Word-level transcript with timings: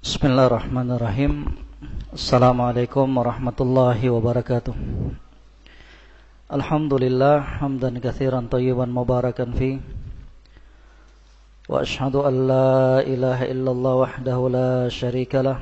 Bismillahirrahmanirrahim. 0.00 1.60
Assalamualaikum 2.16 3.04
warahmatullahi 3.04 4.08
wabarakatuh. 4.08 4.72
Alhamdulillah 6.48 7.60
Hamdan 7.60 8.00
kathiran 8.00 8.48
tayyiban 8.48 8.88
mubarakan 8.88 9.52
fi. 9.52 9.76
Wa 11.68 11.84
ashadu 11.84 12.24
an 12.24 12.48
la 12.48 13.04
ilaha 13.04 13.44
illallah 13.44 13.94
wahdahu 14.08 14.48
la 14.48 14.88
sharika 14.88 15.44
lah. 15.44 15.60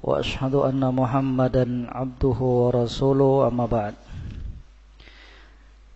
Wa 0.00 0.24
ashadu 0.24 0.64
anna 0.64 0.88
muhammadan 0.88 1.92
abduhu 1.92 2.64
wa 2.64 2.80
rasuluh 2.80 3.44
amma 3.44 3.68
ba'd. 3.68 3.94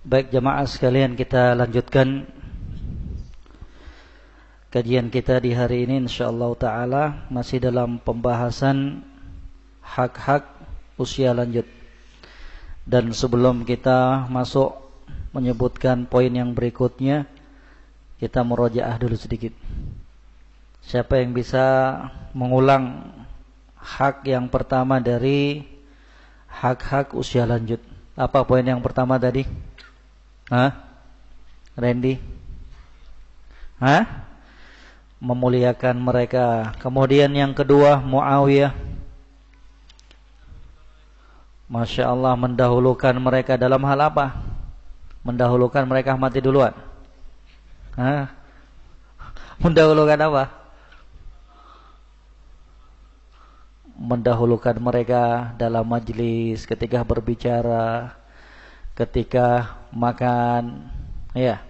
Baik 0.04 0.28
jamaah 0.28 0.69
sekalian 0.69 1.16
kita 1.16 1.56
lanjutkan 1.56 2.28
Kajian 4.72 5.12
kita 5.12 5.37
di 5.37 5.53
hari 5.53 5.84
ini 5.84 6.09
insyaallah 6.09 6.56
taala 6.56 7.28
masih 7.28 7.60
dalam 7.60 8.00
pembahasan 8.00 9.05
hak-hak 9.84 10.49
usia 10.97 11.37
lanjut. 11.37 11.69
Dan 12.88 13.12
sebelum 13.12 13.69
kita 13.69 14.25
masuk 14.32 14.72
menyebutkan 15.37 16.09
poin 16.09 16.32
yang 16.32 16.56
berikutnya, 16.56 17.28
kita 18.16 18.41
merojaah 18.41 18.97
dulu 18.97 19.12
sedikit. 19.12 19.53
Siapa 20.81 21.21
yang 21.21 21.37
bisa 21.37 21.61
mengulang 22.32 23.12
hak 23.77 24.25
yang 24.25 24.49
pertama 24.49 25.05
dari 25.05 25.69
hak-hak 26.49 27.12
usia 27.12 27.44
lanjut? 27.44 27.84
Apa 28.16 28.41
poin 28.49 28.65
yang 28.65 28.81
pertama 28.81 29.21
tadi? 29.21 29.44
Hah? 30.49 30.72
Randy? 31.77 32.16
Hah? 33.77 34.31
Memuliakan 35.22 36.03
mereka. 36.03 36.75
Kemudian 36.83 37.31
yang 37.31 37.55
kedua 37.55 38.03
Muawiyah 38.03 38.75
Masya 41.72 42.05
Allah 42.05 42.37
mendahulukan 42.37 43.16
mereka 43.16 43.56
dalam 43.56 43.81
hal 43.88 43.97
apa? 43.97 44.37
Mendahulukan 45.25 45.88
mereka 45.88 46.12
mati 46.21 46.44
duluan. 46.44 46.77
Hah? 47.97 48.28
Mendahulukan 49.56 50.21
apa? 50.21 50.53
Mendahulukan 53.97 54.77
mereka 54.84 55.56
dalam 55.56 55.88
majlis 55.88 56.69
ketika 56.69 57.00
berbicara, 57.09 58.21
ketika 58.93 59.81
makan, 59.97 60.93
ya. 61.32 61.65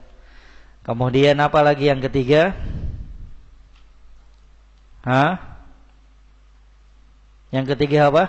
Kemudian 0.83 1.39
apa 1.39 1.63
lagi 1.63 1.95
yang 1.95 2.03
ketiga? 2.03 2.59
Hah? 5.03 5.39
Yang 7.51 7.77
ketiga 7.77 8.09
apa? 8.09 8.25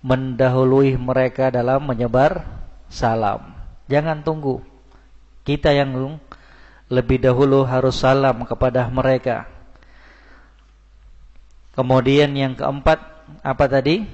Mendahului 0.00 0.96
mereka 0.96 1.52
dalam 1.52 1.84
menyebar 1.84 2.46
salam. 2.88 3.52
Jangan 3.90 4.22
tunggu. 4.24 4.62
Kita 5.44 5.74
yang 5.74 6.16
lebih 6.88 7.20
dahulu 7.20 7.66
harus 7.66 8.00
salam 8.00 8.46
kepada 8.48 8.86
mereka. 8.88 9.50
Kemudian 11.76 12.32
yang 12.32 12.54
keempat 12.56 12.98
apa 13.44 13.64
tadi? 13.66 14.06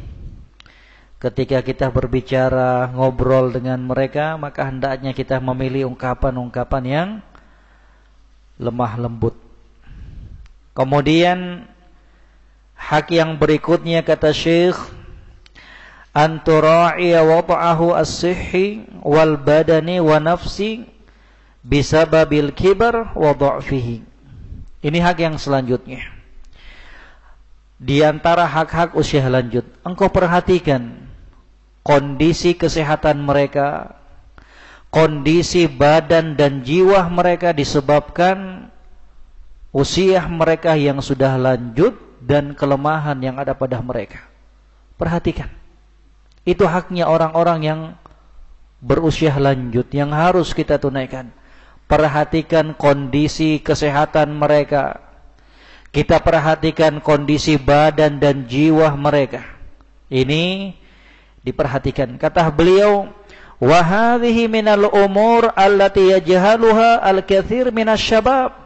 Ketika 1.16 1.64
kita 1.64 1.88
berbicara, 1.88 2.92
ngobrol 2.92 3.48
dengan 3.48 3.80
mereka, 3.80 4.36
maka 4.36 4.68
hendaknya 4.68 5.16
kita 5.16 5.40
memilih 5.40 5.88
ungkapan-ungkapan 5.88 6.84
yang 6.84 7.08
lemah 8.60 8.92
lembut. 9.00 9.45
Kemudian 10.76 11.64
hak 12.76 13.08
yang 13.08 13.40
berikutnya 13.40 14.04
kata 14.04 14.36
Syekh 14.36 14.76
antura'i 16.12 17.16
wad'ahu 17.16 17.96
as-sihhi 17.96 18.84
wal 19.00 19.40
badani 19.40 20.04
wa 20.04 20.20
nafsi 20.20 20.84
bisababil 21.64 22.52
kibar 22.52 23.16
wa 23.16 23.32
dha'fihi. 23.32 24.04
Ini 24.84 24.98
hak 25.00 25.16
yang 25.24 25.40
selanjutnya. 25.40 26.04
Di 27.76 28.04
antara 28.04 28.44
hak-hak 28.44 28.96
usia 28.96 29.24
lanjut, 29.28 29.64
engkau 29.80 30.08
perhatikan 30.12 31.08
kondisi 31.84 32.52
kesehatan 32.56 33.20
mereka, 33.24 33.96
kondisi 34.88 35.68
badan 35.68 36.36
dan 36.36 36.64
jiwa 36.64 37.04
mereka 37.12 37.52
disebabkan 37.52 38.68
usia 39.74 40.24
mereka 40.26 40.74
yang 40.78 41.02
sudah 41.02 41.38
lanjut 41.38 41.96
dan 42.22 42.58
kelemahan 42.58 43.16
yang 43.22 43.36
ada 43.38 43.54
pada 43.54 43.78
mereka. 43.78 44.24
Perhatikan. 44.98 45.52
Itu 46.46 46.66
haknya 46.66 47.06
orang-orang 47.10 47.58
yang 47.62 47.80
berusia 48.82 49.34
lanjut 49.36 49.86
yang 49.94 50.10
harus 50.14 50.54
kita 50.54 50.78
tunaikan. 50.78 51.30
Perhatikan 51.86 52.74
kondisi 52.74 53.62
kesehatan 53.62 54.34
mereka. 54.34 54.98
Kita 55.94 56.18
perhatikan 56.18 56.98
kondisi 56.98 57.54
badan 57.56 58.18
dan 58.18 58.50
jiwa 58.50 58.90
mereka. 58.98 59.46
Ini 60.10 60.74
diperhatikan. 61.46 62.18
Kata 62.18 62.50
beliau, 62.50 63.06
"Wa 63.62 63.80
hadhihi 63.86 64.50
minal 64.50 64.90
umur 64.90 65.54
allati 65.54 66.10
yajhaluha 66.10 67.06
al-katsir 67.06 67.70
minasy 67.70 68.10
syabab." 68.10 68.65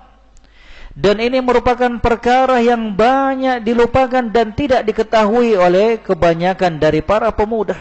Dan 0.90 1.22
ini 1.22 1.38
merupakan 1.38 2.02
perkara 2.02 2.58
yang 2.58 2.98
banyak 2.98 3.62
dilupakan 3.62 4.26
dan 4.26 4.50
tidak 4.58 4.82
diketahui 4.82 5.54
oleh 5.54 6.02
kebanyakan 6.02 6.82
dari 6.82 6.98
para 6.98 7.30
pemuda. 7.30 7.78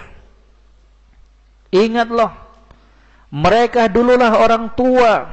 Ingatlah, 1.74 2.38
mereka 3.34 3.90
dululah 3.90 4.38
orang 4.38 4.70
tua. 4.78 5.26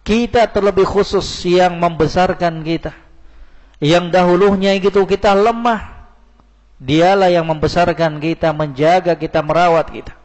Kita 0.00 0.48
terlebih 0.48 0.88
khusus 0.88 1.28
yang 1.44 1.76
membesarkan 1.76 2.64
kita. 2.64 2.96
Yang 3.84 4.08
dahulunya 4.08 4.72
itu 4.72 5.04
kita 5.04 5.36
lemah. 5.36 6.08
Dialah 6.80 7.28
yang 7.28 7.44
membesarkan 7.44 8.16
kita, 8.16 8.56
menjaga 8.56 9.12
kita, 9.12 9.44
merawat 9.44 9.92
kita. 9.92 10.16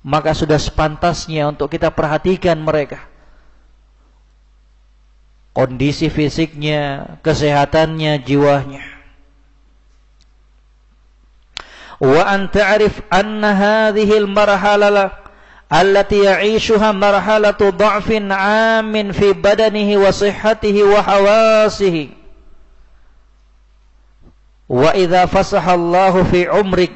Maka 0.00 0.32
sudah 0.32 0.56
sepantasnya 0.56 1.52
untuk 1.52 1.68
kita 1.68 1.92
perhatikan 1.92 2.56
mereka 2.56 3.11
kondisi 5.52 6.08
fisiknya, 6.08 7.16
kesehatannya, 7.20 8.24
jiwanya. 8.24 8.84
Wa 12.02 12.26
an 12.26 12.50
ta'rif 12.50 12.98
anna 13.14 13.54
hadhihi 13.54 14.26
al-marhala 14.26 15.22
allati 15.70 16.26
ya'ishuha 16.26 16.90
marhalatu 16.90 17.70
dha'fin 17.70 18.26
'amin 18.32 19.14
fi 19.14 19.30
badanihi 19.36 20.00
wa 20.00 20.10
sihhatihi 20.10 20.82
wa 20.82 20.98
hawasihi. 20.98 22.18
Wa 24.66 24.96
idza 24.98 25.30
fasaha 25.30 25.78
Allah 25.78 26.16
fi 26.26 26.48
'umrik 26.48 26.90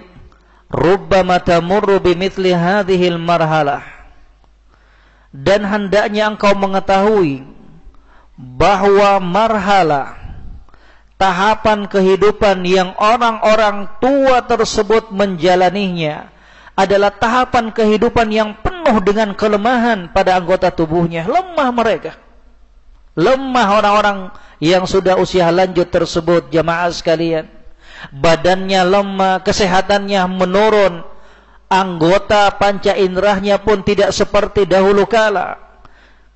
rubbama 0.72 1.38
tamurru 1.38 2.02
bimithli 2.02 2.50
hadhihi 2.50 3.14
al-marhalah. 3.14 3.84
Dan 5.30 5.68
hendaknya 5.68 6.32
engkau 6.32 6.56
mengetahui 6.56 7.55
bahwa 8.36 9.16
marhala 9.18 10.20
tahapan 11.16 11.88
kehidupan 11.88 12.60
yang 12.68 12.92
orang-orang 13.00 13.88
tua 13.98 14.44
tersebut 14.44 15.08
menjalaninya 15.08 16.28
adalah 16.76 17.08
tahapan 17.08 17.72
kehidupan 17.72 18.28
yang 18.28 18.52
penuh 18.60 19.00
dengan 19.00 19.32
kelemahan 19.32 20.12
pada 20.12 20.36
anggota 20.36 20.68
tubuhnya. 20.68 21.24
Lemah 21.24 21.72
mereka. 21.72 22.12
Lemah 23.16 23.80
orang-orang 23.80 24.18
yang 24.60 24.84
sudah 24.84 25.16
usia 25.16 25.48
lanjut 25.48 25.88
tersebut, 25.88 26.52
jamaah 26.52 26.92
sekalian. 26.92 27.48
Badannya 28.12 28.84
lemah, 28.84 29.40
kesehatannya 29.40 30.20
menurun. 30.28 31.00
Anggota 31.66 32.52
panca 32.60 32.92
indrahnya 32.92 33.56
pun 33.56 33.80
tidak 33.80 34.12
seperti 34.12 34.68
dahulu 34.68 35.08
kala. 35.08 35.56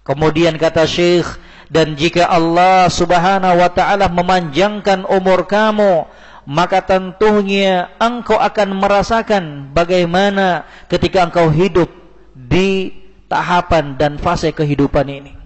Kemudian 0.02 0.56
kata 0.56 0.88
Syekh, 0.88 1.28
dan 1.70 1.94
jika 1.94 2.26
Allah 2.26 2.90
subhanahu 2.90 3.62
wa 3.62 3.70
ta'ala 3.70 4.10
memanjangkan 4.10 5.06
umur 5.06 5.46
kamu, 5.46 6.10
maka 6.50 6.82
tentunya 6.82 7.94
engkau 8.02 8.34
akan 8.34 8.74
merasakan 8.74 9.70
bagaimana 9.70 10.66
ketika 10.90 11.30
engkau 11.30 11.46
hidup 11.46 11.86
di 12.34 12.90
tahapan 13.30 13.94
dan 13.94 14.18
fase 14.18 14.50
kehidupan 14.50 15.06
ini. 15.06 15.38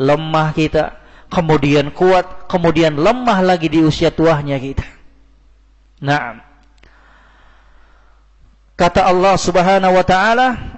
Lemah 0.00 0.56
kita, 0.56 0.96
kemudian 1.28 1.92
kuat, 1.92 2.48
kemudian 2.48 2.96
lemah 2.96 3.44
lagi 3.44 3.68
di 3.68 3.84
usia 3.84 4.08
tuanya 4.08 4.56
kita. 4.56 4.88
Nah, 6.00 6.40
kata 8.72 9.04
Allah 9.04 9.36
Subhanahu 9.36 10.00
wa 10.00 10.04
taala, 10.06 10.77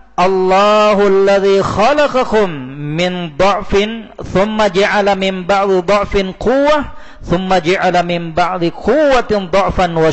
Khalaqakum 1.65 2.49
min 2.97 3.35
dha'fin 3.37 4.13
thumma 4.21 4.69
ja'ala 4.69 5.17
min 5.17 5.47
ba'di 5.49 5.81
dha'fin 5.81 6.37
quwwah 6.37 6.97
thumma 7.25 7.61
ja'ala 7.61 8.05
min 8.05 8.37
ba'di 8.37 8.69
quwwatin 8.69 9.49
dha'fan 9.49 9.97
wa 9.97 10.11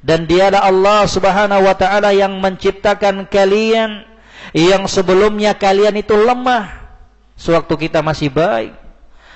dan 0.00 0.24
dialah 0.24 0.64
Allah 0.64 1.04
Subhanahu 1.04 1.64
wa 1.64 1.76
taala 1.76 2.16
yang 2.16 2.40
menciptakan 2.40 3.28
kalian 3.28 4.08
yang 4.56 4.88
sebelumnya 4.88 5.52
kalian 5.52 5.92
itu 6.00 6.16
lemah. 6.16 6.72
Sewaktu 7.36 7.88
kita 7.88 8.00
masih 8.00 8.32
baik 8.32 8.80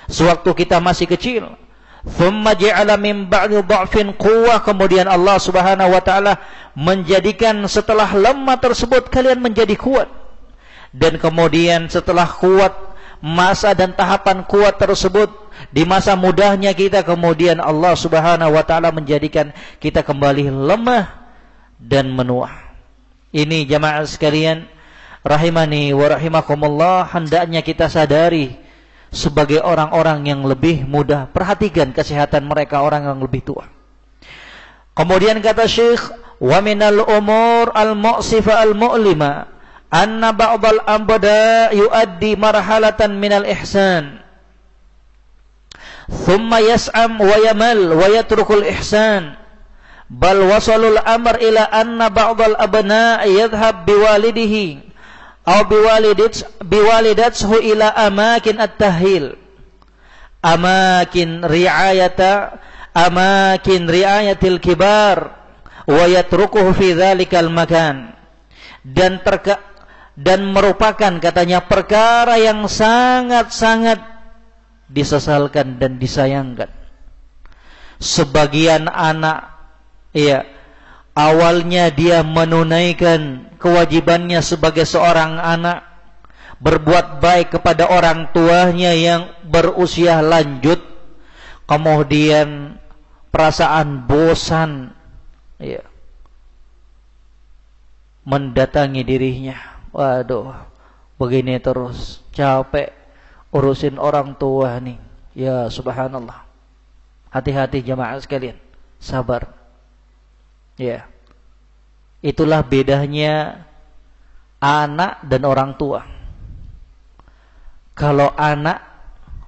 sewaktu 0.09 0.49
kita 0.53 0.77
masih 0.77 1.09
kecil 1.09 1.43
Thumma 2.05 2.53
ja'ala 2.53 3.01
min 3.01 3.25
ba'di 3.25 3.65
dha'fin 3.65 4.13
quwwah 4.13 4.61
kemudian 4.61 5.09
Allah 5.09 5.41
Subhanahu 5.41 5.89
wa 5.89 6.01
taala 6.05 6.37
menjadikan 6.77 7.65
setelah 7.65 8.13
lemah 8.13 8.61
tersebut 8.61 9.09
kalian 9.09 9.41
menjadi 9.41 9.73
kuat. 9.73 10.05
Dan 10.93 11.17
kemudian 11.17 11.89
setelah 11.89 12.29
kuat 12.29 12.71
masa 13.25 13.73
dan 13.73 13.97
tahapan 13.97 14.45
kuat 14.45 14.77
tersebut 14.77 15.33
di 15.73 15.81
masa 15.81 16.13
mudahnya 16.13 16.77
kita 16.77 17.01
kemudian 17.01 17.57
Allah 17.57 17.97
Subhanahu 17.97 18.53
wa 18.53 18.61
taala 18.61 18.93
menjadikan 18.93 19.49
kita 19.81 20.05
kembali 20.05 20.53
lemah 20.53 21.09
dan 21.81 22.13
menua. 22.13 22.53
Ini 23.33 23.65
jamaah 23.65 24.05
sekalian 24.05 24.69
rahimani 25.25 25.89
wa 25.91 26.05
rahimakumullah 26.05 27.09
hendaknya 27.09 27.65
kita 27.65 27.89
sadari 27.89 28.64
sebagai 29.15 29.63
orang-orang 29.63 30.27
yang 30.27 30.43
lebih 30.43 30.83
mudah. 30.83 31.31
Perhatikan 31.31 31.95
kesehatan 31.95 32.45
mereka 32.45 32.83
orang 32.83 33.07
yang 33.07 33.19
lebih 33.23 33.41
tua. 33.47 33.65
Kemudian 34.91 35.39
kata 35.39 35.65
Syekh, 35.65 36.03
"Wa 36.43 36.59
minal 36.59 36.99
umur 36.99 37.71
al-mu'sifa 37.71 38.59
al-mu'lima 38.59 39.47
anna 39.87 40.35
ba'dal 40.35 40.83
ambada 40.83 41.71
yuaddi 41.71 42.35
marhalatan 42.35 43.15
minal 43.15 43.47
ihsan." 43.47 44.19
Thumma 46.05 46.61
yas'am 46.61 47.17
wa 47.17 47.35
yamal 47.39 47.97
wa 47.97 48.05
yatrukul 48.11 48.67
ihsan. 48.77 49.39
Bal 50.05 50.37
wasalul 50.37 51.01
amr 51.01 51.41
ila 51.41 51.65
anna 51.65 52.13
ba'dal 52.13 52.53
abna 52.61 53.25
yadhhab 53.25 53.89
biwalidihi 53.89 54.94
aw 55.45 55.61
biwalidats 55.69 56.43
biwalidatshu 56.65 57.61
ila 57.61 57.93
amakin 57.93 58.57
at-tahil. 58.57 59.37
Amakin 60.45 61.41
riayata 61.41 62.61
amakin 62.93 63.89
riayatil 63.89 64.61
kibar 64.61 65.33
wa 65.85 66.03
yatrukuhu 66.05 66.73
fi 66.73 66.93
dzalikal 66.93 67.49
makan. 67.49 68.13
Dan 68.85 69.21
terka 69.25 69.61
dan 70.15 70.47
merupakan 70.53 71.17
katanya 71.17 71.65
perkara 71.65 72.37
yang 72.37 72.69
sangat-sangat 72.69 73.99
disesalkan 74.87 75.81
dan 75.81 75.97
disayangkan. 75.97 76.69
Sebagian 77.97 78.85
anak 78.85 79.49
ya 80.15 80.54
awalnya 81.15 81.89
dia 81.89 82.21
menunaikan 82.21 83.49
kewajibannya 83.57 84.43
sebagai 84.43 84.83
seorang 84.83 85.39
anak 85.39 85.81
berbuat 86.59 87.23
baik 87.23 87.57
kepada 87.57 87.87
orang 87.87 88.29
tuanya 88.35 88.91
yang 88.91 89.31
berusia 89.47 90.19
lanjut. 90.19 90.83
Kemudian 91.65 92.77
perasaan 93.33 94.05
bosan 94.05 94.93
ya 95.57 95.81
mendatangi 98.21 99.01
dirinya. 99.01 99.57
Waduh 99.89 100.53
begini 101.15 101.57
terus 101.57 102.21
capek 102.35 102.93
urusin 103.49 103.97
orang 103.97 104.37
tua 104.37 104.77
nih. 104.77 104.99
Ya 105.33 105.65
subhanallah. 105.73 106.45
Hati-hati 107.33 107.81
jamaah 107.81 108.21
sekalian 108.21 108.55
sabar 109.01 109.54
Ya. 110.75 111.07
Itulah 112.19 112.65
bedanya 112.65 113.63
anak 114.59 115.23
dan 115.27 115.41
orang 115.45 115.77
tua. 115.77 116.03
Kalau 117.95 118.33
anak 118.35 118.83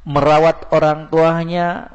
merawat 0.07 0.71
orang 0.71 1.11
tuanya, 1.11 1.91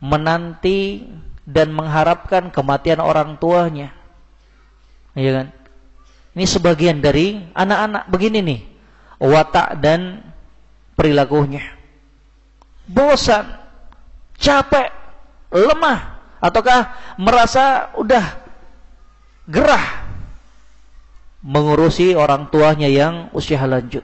menanti 0.00 1.04
dan 1.44 1.74
mengharapkan 1.74 2.48
kematian 2.48 3.04
orang 3.04 3.36
tuanya. 3.36 3.92
Ya 5.12 5.42
kan? 5.42 5.46
Ini 6.38 6.44
sebagian 6.46 7.02
dari 7.02 7.42
anak-anak 7.52 8.06
begini 8.08 8.38
nih. 8.40 8.60
Watak 9.18 9.82
dan 9.82 10.22
perilakunya. 10.94 11.64
Bosan, 12.86 13.58
capek, 14.38 14.88
lemah, 15.50 16.17
ataukah 16.38 16.94
merasa 17.18 17.94
udah 17.98 18.38
gerah 19.46 20.06
mengurusi 21.42 22.14
orang 22.14 22.50
tuanya 22.50 22.86
yang 22.90 23.30
usia 23.34 23.62
lanjut? 23.66 24.02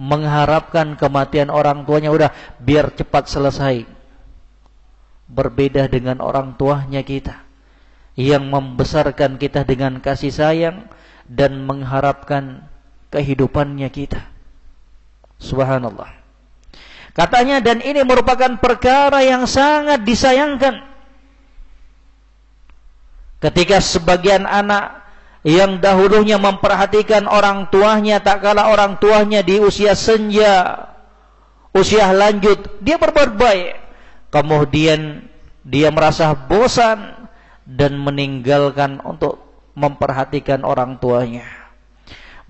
Mengharapkan 0.00 0.96
kematian 0.96 1.52
orang 1.52 1.84
tuanya 1.84 2.08
udah 2.08 2.30
biar 2.56 2.92
cepat 2.96 3.28
selesai. 3.28 3.84
Berbeda 5.30 5.86
dengan 5.86 6.18
orang 6.24 6.58
tuanya 6.58 7.04
kita 7.06 7.46
yang 8.18 8.50
membesarkan 8.50 9.38
kita 9.38 9.62
dengan 9.62 10.02
kasih 10.02 10.34
sayang 10.34 10.90
dan 11.30 11.62
mengharapkan 11.62 12.66
kehidupannya 13.14 13.86
kita. 13.92 14.26
Subhanallah 15.38 16.19
Katanya 17.10 17.58
dan 17.58 17.82
ini 17.82 18.06
merupakan 18.06 18.54
perkara 18.62 19.22
yang 19.26 19.44
sangat 19.50 20.06
disayangkan. 20.06 20.86
Ketika 23.40 23.80
sebagian 23.80 24.44
anak 24.44 25.00
yang 25.42 25.80
dahulunya 25.80 26.36
memperhatikan 26.36 27.24
orang 27.24 27.72
tuanya 27.72 28.20
tak 28.20 28.44
kala 28.44 28.68
orang 28.68 29.00
tuanya 29.00 29.40
di 29.40 29.56
usia 29.58 29.96
senja, 29.96 30.86
usia 31.72 32.12
lanjut, 32.12 32.78
dia 32.84 33.00
berbuat 33.00 33.40
baik. 33.40 33.72
Kemudian 34.30 35.26
dia 35.66 35.90
merasa 35.90 36.30
bosan 36.36 37.26
dan 37.66 37.98
meninggalkan 37.98 39.02
untuk 39.02 39.40
memperhatikan 39.74 40.62
orang 40.62 41.00
tuanya. 41.02 41.46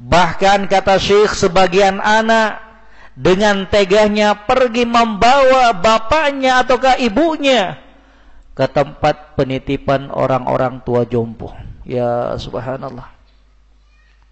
Bahkan 0.01 0.69
kata 0.69 0.97
Syekh 0.97 1.37
sebagian 1.37 2.01
anak 2.01 2.70
dengan 3.19 3.67
teganya 3.67 4.35
pergi 4.47 4.87
membawa 4.87 5.75
bapaknya 5.75 6.63
ataukah 6.63 6.97
ibunya 6.99 7.79
ke 8.55 8.67
tempat 8.71 9.39
penitipan 9.39 10.13
orang-orang 10.13 10.85
tua 10.85 11.09
jompo. 11.09 11.55
Ya 11.87 12.37
subhanallah. 12.37 13.09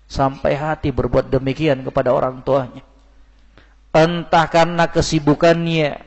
Sampai 0.09 0.57
hati 0.57 0.89
berbuat 0.89 1.29
demikian 1.29 1.85
kepada 1.85 2.13
orang 2.13 2.41
tuanya. 2.41 2.85
Entah 3.93 4.47
karena 4.49 4.89
kesibukannya, 4.89 6.01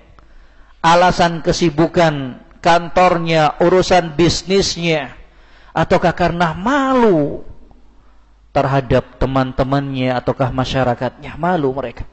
alasan 0.81 1.41
kesibukan 1.41 2.41
kantornya, 2.61 3.57
urusan 3.61 4.13
bisnisnya, 4.13 5.17
ataukah 5.73 6.13
karena 6.13 6.53
malu 6.53 7.41
terhadap 8.53 9.17
teman-temannya 9.17 10.13
ataukah 10.13 10.53
masyarakatnya, 10.53 11.37
malu 11.39 11.73
mereka. 11.73 12.05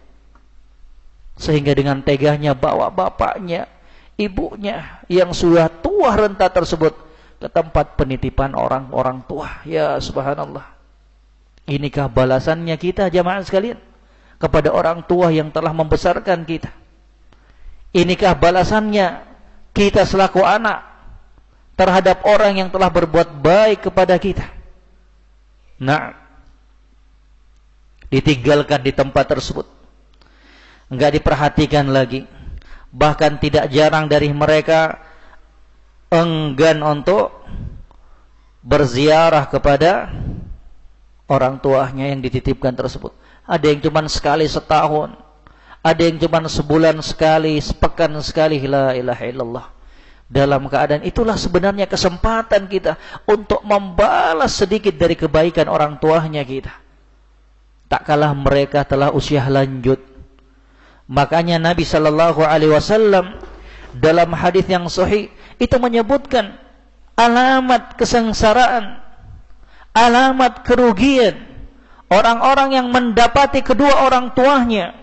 Sehingga 1.38 1.70
dengan 1.70 2.02
tegahnya 2.02 2.58
bawa 2.58 2.90
bapaknya, 2.90 3.70
ibunya 4.18 4.98
yang 5.06 5.30
sudah 5.30 5.70
tua 5.70 6.18
renta 6.18 6.50
tersebut 6.50 6.98
ke 7.38 7.46
tempat 7.46 7.94
penitipan 7.94 8.58
orang-orang 8.58 9.22
tua. 9.30 9.62
Ya 9.62 9.94
subhanallah. 10.02 10.66
Inikah 11.70 12.10
balasannya 12.10 12.74
kita 12.74 13.06
jamaah 13.06 13.46
sekalian 13.46 13.78
kepada 14.42 14.74
orang 14.74 15.06
tua 15.06 15.30
yang 15.30 15.54
telah 15.54 15.70
membesarkan 15.70 16.42
kita. 16.42 16.74
Inikah 17.94 18.34
balasannya 18.34 19.22
kita 19.70 20.02
selaku 20.02 20.42
anak 20.42 20.82
terhadap 21.78 22.26
orang 22.26 22.58
yang 22.58 22.68
telah 22.74 22.90
berbuat 22.90 23.38
baik 23.38 23.86
kepada 23.86 24.18
kita. 24.18 24.50
Nah, 25.78 26.18
ditinggalkan 28.10 28.82
di 28.82 28.90
tempat 28.90 29.30
tersebut 29.30 29.77
nggak 30.88 31.20
diperhatikan 31.20 31.88
lagi. 31.88 32.24
Bahkan 32.88 33.40
tidak 33.40 33.68
jarang 33.68 34.08
dari 34.08 34.32
mereka 34.32 34.96
enggan 36.08 36.80
untuk 36.80 37.44
berziarah 38.64 39.48
kepada 39.48 40.08
orang 41.28 41.60
tuanya 41.60 42.08
yang 42.08 42.24
dititipkan 42.24 42.72
tersebut. 42.72 43.12
Ada 43.44 43.72
yang 43.72 43.80
cuma 43.84 44.04
sekali 44.08 44.48
setahun, 44.48 45.12
ada 45.84 46.02
yang 46.04 46.16
cuma 46.20 46.44
sebulan 46.44 47.00
sekali, 47.04 47.60
sepekan 47.60 48.12
sekali, 48.24 48.60
la 48.64 48.96
ilaha 48.96 49.24
illallah. 49.28 49.66
dalam 50.28 50.68
keadaan 50.68 51.08
itulah 51.08 51.40
sebenarnya 51.40 51.88
kesempatan 51.88 52.68
kita 52.68 53.00
untuk 53.24 53.64
membalas 53.64 54.60
sedikit 54.60 54.92
dari 54.92 55.16
kebaikan 55.16 55.72
orang 55.72 55.96
tuanya 55.96 56.44
kita. 56.44 56.68
Tak 57.88 58.04
kalah 58.04 58.36
mereka 58.36 58.84
telah 58.84 59.08
usia 59.08 59.48
lanjut. 59.48 60.17
Makanya 61.08 61.56
Nabi 61.56 61.88
sallallahu 61.88 62.44
alaihi 62.44 62.72
wasallam 62.72 63.40
dalam 63.96 64.30
hadis 64.36 64.68
yang 64.68 64.84
sahih 64.92 65.32
itu 65.56 65.76
menyebutkan 65.80 66.60
alamat 67.16 67.96
kesengsaraan, 67.96 69.00
alamat 69.96 70.62
kerugian 70.68 71.48
orang-orang 72.12 72.76
yang 72.76 72.86
mendapati 72.92 73.64
kedua 73.64 74.04
orang 74.04 74.32
tuanya 74.36 74.96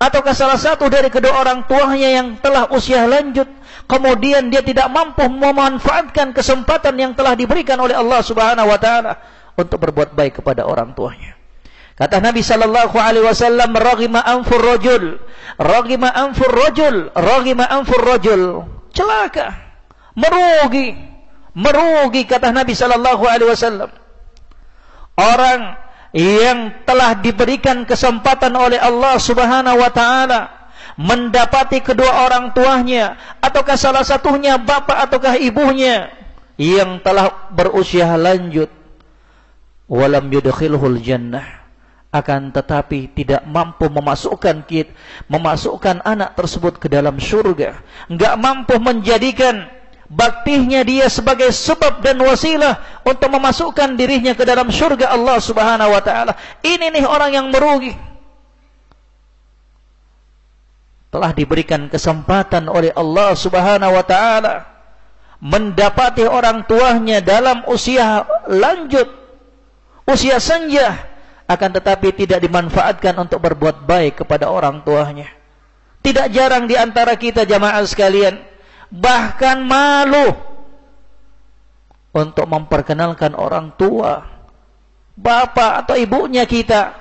ataukah 0.00 0.32
salah 0.32 0.56
satu 0.56 0.88
dari 0.88 1.12
kedua 1.12 1.40
orang 1.40 1.68
tuanya 1.68 2.08
yang 2.20 2.28
telah 2.40 2.68
usia 2.72 3.04
lanjut 3.04 3.48
kemudian 3.84 4.48
dia 4.48 4.64
tidak 4.64 4.88
mampu 4.88 5.24
memanfaatkan 5.28 6.32
kesempatan 6.32 6.96
yang 6.96 7.12
telah 7.12 7.36
diberikan 7.36 7.76
oleh 7.80 7.96
Allah 7.96 8.20
Subhanahu 8.24 8.68
wa 8.68 8.78
taala 8.80 9.20
untuk 9.56 9.80
berbuat 9.80 10.16
baik 10.16 10.40
kepada 10.40 10.64
orang 10.64 10.96
tuanya. 10.96 11.39
Kata 12.00 12.16
Nabi 12.16 12.40
sallallahu 12.40 12.96
alaihi 12.96 13.28
wasallam, 13.28 13.76
"Raghima 13.76 14.24
anfur 14.24 14.56
rajul, 14.56 15.20
raghima 15.60 16.08
anfur 16.08 16.48
rajul, 16.48 17.12
raghima 17.12 17.68
anfur 17.68 18.00
rajul." 18.00 18.64
Celaka, 18.96 19.52
merugi, 20.16 20.96
merugi 21.52 22.24
kata 22.24 22.56
Nabi 22.56 22.72
sallallahu 22.72 23.20
alaihi 23.28 23.52
wasallam. 23.52 23.92
Orang 25.20 25.76
yang 26.16 26.72
telah 26.88 27.20
diberikan 27.20 27.84
kesempatan 27.84 28.56
oleh 28.56 28.80
Allah 28.80 29.20
Subhanahu 29.20 29.76
wa 29.76 29.92
taala 29.92 30.72
mendapati 30.96 31.84
kedua 31.84 32.24
orang 32.24 32.56
tuanya 32.56 33.20
ataukah 33.44 33.76
salah 33.76 34.02
satunya 34.02 34.56
bapak 34.56 35.06
ataukah 35.06 35.36
ibunya 35.36 36.08
yang 36.56 36.98
telah 37.04 37.52
berusia 37.52 38.10
lanjut 38.18 38.72
walam 39.86 40.26
yudkhilhul 40.32 40.98
jannah 40.98 41.59
akan 42.10 42.50
tetapi 42.50 43.14
tidak 43.14 43.46
mampu 43.46 43.86
memasukkan 43.86 44.66
kit 44.66 44.90
memasukkan 45.30 46.02
anak 46.02 46.34
tersebut 46.34 46.78
ke 46.82 46.90
dalam 46.90 47.22
surga 47.22 47.78
enggak 48.10 48.34
mampu 48.34 48.74
menjadikan 48.82 49.70
baktinya 50.10 50.82
dia 50.82 51.06
sebagai 51.06 51.54
sebab 51.54 52.02
dan 52.02 52.18
wasilah 52.18 52.82
untuk 53.06 53.30
memasukkan 53.30 53.94
dirinya 53.94 54.34
ke 54.34 54.42
dalam 54.42 54.66
surga 54.68 55.14
Allah 55.14 55.38
Subhanahu 55.38 55.94
wa 55.94 56.02
taala. 56.02 56.34
Ini 56.66 56.90
nih 56.90 57.06
orang 57.06 57.30
yang 57.30 57.46
merugi. 57.48 57.94
Telah 61.14 61.30
diberikan 61.30 61.86
kesempatan 61.86 62.66
oleh 62.66 62.90
Allah 62.90 63.38
Subhanahu 63.38 63.94
wa 63.94 64.04
taala 64.04 64.66
mendapati 65.40 66.26
orang 66.26 66.66
tuanya 66.66 67.22
dalam 67.22 67.62
usia 67.70 68.26
lanjut, 68.50 69.08
usia 70.10 70.42
senja 70.42 71.09
akan 71.50 71.70
tetapi 71.74 72.14
tidak 72.14 72.46
dimanfaatkan 72.46 73.10
untuk 73.18 73.42
berbuat 73.42 73.82
baik 73.82 74.22
kepada 74.22 74.46
orang 74.46 74.86
tuanya. 74.86 75.26
Tidak 76.00 76.30
jarang 76.30 76.70
di 76.70 76.78
antara 76.78 77.18
kita 77.18 77.42
jamaah 77.42 77.82
sekalian 77.82 78.38
bahkan 78.90 79.58
malu 79.66 80.30
untuk 82.14 82.46
memperkenalkan 82.46 83.34
orang 83.34 83.74
tua, 83.74 84.26
bapak 85.18 85.86
atau 85.86 85.94
ibunya 85.98 86.46
kita 86.46 86.94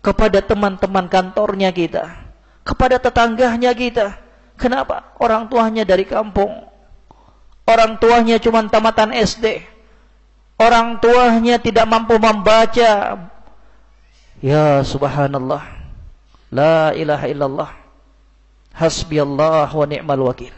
kepada 0.00 0.40
teman-teman 0.44 1.08
kantornya 1.08 1.68
kita, 1.72 2.32
kepada 2.64 2.96
tetangganya 3.00 3.72
kita. 3.76 4.16
Kenapa? 4.56 5.12
Orang 5.20 5.52
tuanya 5.52 5.82
dari 5.84 6.08
kampung. 6.08 6.72
Orang 7.64 7.96
tuanya 7.96 8.36
cuma 8.40 8.64
tamatan 8.68 9.10
SD. 9.16 9.64
Orang 10.60 11.02
tuanya 11.02 11.58
tidak 11.58 11.88
mampu 11.88 12.20
membaca. 12.20 13.18
Ya 14.44 14.84
subhanallah. 14.84 15.64
La 16.52 16.92
ilaha 16.92 17.24
illallah. 17.32 17.70
Hasbi 18.76 19.16
Allah 19.16 19.72
wa 19.72 19.86
ni'mal 19.88 20.20
wakil. 20.20 20.52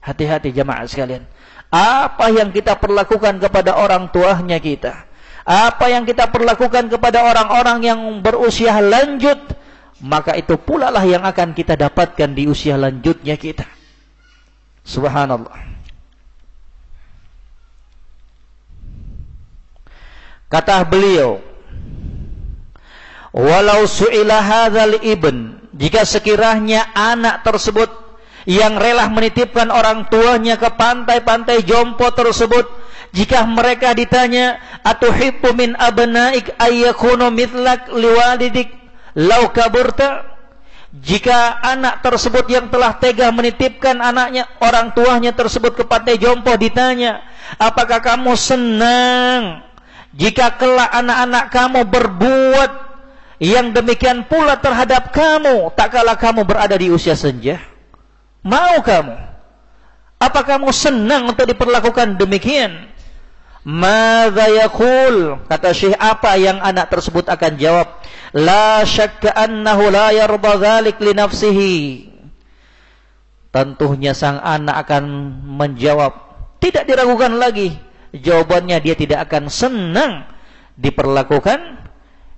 Hati-hati 0.00 0.48
jamaah 0.56 0.88
sekalian. 0.88 1.28
Apa 1.68 2.32
yang 2.32 2.48
kita 2.48 2.80
perlakukan 2.80 3.36
kepada 3.36 3.76
orang 3.76 4.08
tuanya 4.08 4.56
kita. 4.56 5.04
Apa 5.44 5.92
yang 5.92 6.08
kita 6.08 6.32
perlakukan 6.32 6.88
kepada 6.88 7.20
orang-orang 7.20 7.84
yang 7.84 8.00
berusia 8.24 8.80
lanjut. 8.80 9.36
Maka 10.00 10.32
itu 10.40 10.56
pula 10.56 10.88
lah 10.88 11.04
yang 11.04 11.20
akan 11.28 11.52
kita 11.52 11.76
dapatkan 11.76 12.32
di 12.32 12.48
usia 12.48 12.80
lanjutnya 12.80 13.36
kita. 13.36 13.68
Subhanallah. 14.88 15.68
Kata 20.48 20.80
beliau, 20.88 21.44
Walau 23.32 23.84
su'ila 23.84 24.40
hadzal 24.40 25.04
ibn, 25.04 25.60
jika 25.76 26.08
sekiranya 26.08 26.90
anak 26.96 27.44
tersebut 27.44 27.92
yang 28.48 28.80
rela 28.80 29.04
menitipkan 29.12 29.68
orang 29.68 30.08
tuanya 30.08 30.56
ke 30.56 30.72
pantai-pantai 30.72 31.60
jompo 31.68 32.08
tersebut 32.16 32.64
jika 33.12 33.44
mereka 33.44 33.92
ditanya 33.92 34.56
atuhibbu 34.80 35.52
min 35.52 35.76
abnaik 35.76 36.56
ayyakunu 36.56 37.28
mithlak 37.28 37.92
liwalidik? 37.92 38.72
Law 39.18 39.52
kaburta? 39.52 40.38
Jika 40.88 41.60
anak 41.60 42.00
tersebut 42.00 42.48
yang 42.48 42.72
telah 42.72 42.96
tega 42.96 43.28
menitipkan 43.28 44.00
anaknya 44.00 44.48
orang 44.64 44.96
tuanya 44.96 45.36
tersebut 45.36 45.76
ke 45.76 45.84
pantai 45.84 46.16
jompo 46.16 46.48
ditanya 46.56 47.20
apakah 47.60 48.00
kamu 48.00 48.32
senang 48.32 49.68
jika 50.16 50.56
kelak 50.56 50.88
anak-anak 50.88 51.52
kamu 51.52 51.80
berbuat 51.92 52.87
yang 53.38 53.70
demikian 53.70 54.26
pula 54.26 54.58
terhadap 54.58 55.14
kamu 55.14 55.70
tak 55.78 55.94
kala 55.94 56.18
kamu 56.18 56.42
berada 56.42 56.74
di 56.74 56.90
usia 56.90 57.14
senja 57.14 57.62
Mau 58.48 58.80
kamu? 58.80 59.16
Apa 60.18 60.40
kamu 60.42 60.70
senang 60.74 61.30
untuk 61.30 61.46
diperlakukan 61.46 62.18
demikian? 62.18 62.90
Mada 63.66 64.48
yakul? 64.50 65.42
Kata 65.46 65.70
Syekh 65.74 65.94
apa 65.98 66.38
yang 66.38 66.58
anak 66.62 66.90
tersebut 66.90 67.26
akan 67.28 67.58
jawab? 67.58 68.00
La 68.34 68.82
syakka 68.88 69.34
annahu 69.34 69.92
la 69.92 70.14
yarda 70.14 70.52
dhalik 70.58 70.98
li 71.02 71.12
nafsihi. 71.14 71.76
Tentunya 73.52 74.16
sang 74.16 74.40
anak 74.40 74.88
akan 74.88 75.04
menjawab. 75.58 76.12
Tidak 76.58 76.88
diragukan 76.88 77.38
lagi. 77.38 77.74
Jawabannya 78.16 78.80
dia 78.80 78.96
tidak 78.96 79.28
akan 79.28 79.52
senang 79.52 80.24
diperlakukan 80.80 81.87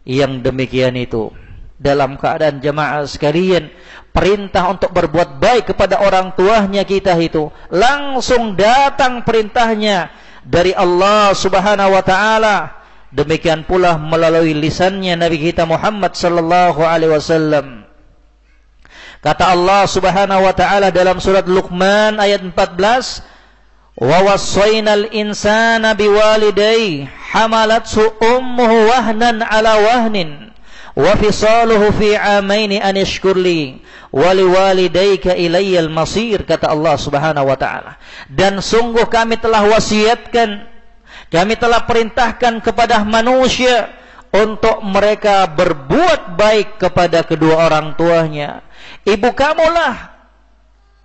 yang 0.04 0.40
demikian 0.40 0.97
itu. 0.97 1.33
Dalam 1.80 2.21
keadaan 2.21 2.61
jemaah 2.61 3.09
sekalian 3.09 3.73
perintah 4.12 4.69
untuk 4.69 4.90
berbuat 4.90 5.38
baik 5.38 5.73
kepada 5.73 6.02
orang 6.02 6.35
tuanya 6.35 6.83
kita 6.83 7.14
itu 7.16 7.49
langsung 7.71 8.59
datang 8.59 9.23
perintahnya 9.23 10.11
dari 10.42 10.75
Allah 10.75 11.30
Subhanahu 11.33 11.95
wa 11.95 12.02
taala 12.02 12.57
demikian 13.14 13.62
pula 13.66 13.99
melalui 13.99 14.54
lisannya 14.54 15.14
Nabi 15.14 15.50
kita 15.50 15.62
Muhammad 15.64 16.19
sallallahu 16.19 16.83
alaihi 16.83 17.14
wasallam 17.14 17.87
kata 19.23 19.54
Allah 19.54 19.87
Subhanahu 19.87 20.42
wa 20.42 20.54
taala 20.54 20.90
dalam 20.90 21.23
surat 21.23 21.47
Luqman 21.47 22.19
ayat 22.19 22.42
14 22.42 23.97
wa 24.00 24.19
wassaynal 24.26 25.07
insana 25.14 25.95
biwalidayhi 25.95 27.20
hamalathu 27.31 28.03
ummuhu 28.19 28.91
wahnan 28.91 29.43
ala 29.47 29.79
wahnin 29.79 30.51
wa 30.99 31.15
fisaluhu 31.15 31.95
fi 31.95 32.19
amaini 32.19 32.83
an 32.83 32.99
ishkurli 32.99 33.79
wali 34.11 34.43
walidayka 34.43 35.39
ilayyal 35.39 35.87
masir 35.87 36.43
kata 36.43 36.75
Allah 36.75 36.99
Subhanahu 36.99 37.47
wa 37.47 37.57
taala. 37.57 37.97
Dan 38.27 38.59
sungguh 38.59 39.07
kami 39.07 39.39
telah 39.39 39.63
wasiatkan 39.71 40.67
kami 41.31 41.55
telah 41.55 41.87
perintahkan 41.87 42.59
kepada 42.59 43.07
manusia 43.07 43.95
untuk 44.35 44.83
mereka 44.83 45.47
berbuat 45.47 46.35
baik 46.35 46.83
kepada 46.83 47.23
kedua 47.23 47.71
orang 47.71 47.95
tuanya. 47.95 48.67
Ibu 49.07 49.31
kamulah 49.39 50.11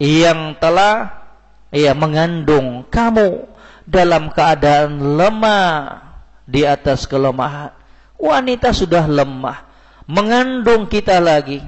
yang 0.01 0.57
telah 0.57 1.25
ya 1.69 1.93
mengandung 1.93 2.89
kamu 2.89 3.45
dalam 3.85 4.33
keadaan 4.33 4.97
lemah 5.13 6.04
di 6.45 6.63
atas 6.63 7.09
kelemahan. 7.09 7.73
Wanita 8.15 8.71
sudah 8.71 9.05
lemah. 9.09 9.65
Mengandung 10.05 10.85
kita 10.85 11.17
lagi, 11.17 11.59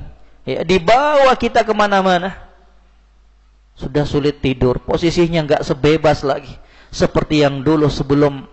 ya, 0.45 0.61
dibawa 0.61 1.33
kita 1.33 1.65
ke 1.65 1.73
mana-mana, 1.73 2.37
sudah 3.73 4.05
sulit 4.05 4.37
tidur, 4.41 4.77
posisinya 4.77 5.41
nggak 5.41 5.65
sebebas 5.65 6.21
lagi, 6.21 6.53
seperti 6.93 7.41
yang 7.41 7.65
dulu 7.65 7.89
sebelum 7.89 8.45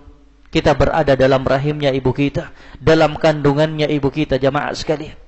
kita 0.48 0.72
berada 0.72 1.12
dalam 1.12 1.44
rahimnya 1.44 1.92
ibu 1.92 2.16
kita, 2.16 2.48
dalam 2.80 3.20
kandungannya 3.20 3.92
ibu 3.92 4.08
kita, 4.08 4.40
jamaah 4.40 4.72
sekalian. 4.72 5.20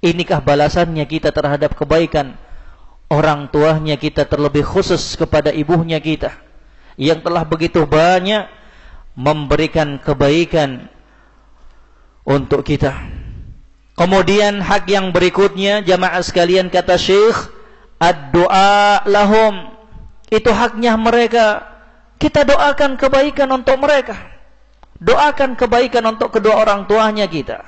Inikah 0.00 0.40
balasannya 0.40 1.04
kita 1.04 1.28
terhadap 1.28 1.76
kebaikan? 1.76 2.40
Orang 3.12 3.52
tuanya 3.52 4.00
kita 4.00 4.24
terlebih 4.24 4.64
khusus 4.64 5.18
kepada 5.18 5.52
ibunya 5.52 6.00
kita. 6.00 6.32
Yang 6.96 7.26
telah 7.28 7.44
begitu 7.44 7.84
banyak 7.84 8.59
memberikan 9.18 9.98
kebaikan 9.98 10.90
untuk 12.26 12.62
kita. 12.62 12.94
Kemudian 13.98 14.64
hak 14.64 14.88
yang 14.88 15.12
berikutnya 15.12 15.84
jamaah 15.84 16.24
sekalian 16.24 16.72
kata 16.72 16.96
Syekh 16.96 17.52
ad-doa 18.00 19.04
lahum 19.04 19.76
itu 20.32 20.48
haknya 20.48 20.96
mereka. 20.96 21.68
Kita 22.16 22.44
doakan 22.44 22.96
kebaikan 23.00 23.48
untuk 23.52 23.80
mereka. 23.80 24.16
Doakan 25.00 25.56
kebaikan 25.56 26.04
untuk 26.04 26.32
kedua 26.32 26.60
orang 26.60 26.84
tuanya 26.84 27.24
kita. 27.24 27.64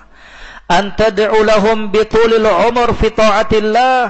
Antad'u 0.68 1.40
lahum 1.44 1.88
bitulil 1.88 2.44
umur 2.44 2.92
fi 2.96 3.12
ta'atillah 3.12 4.04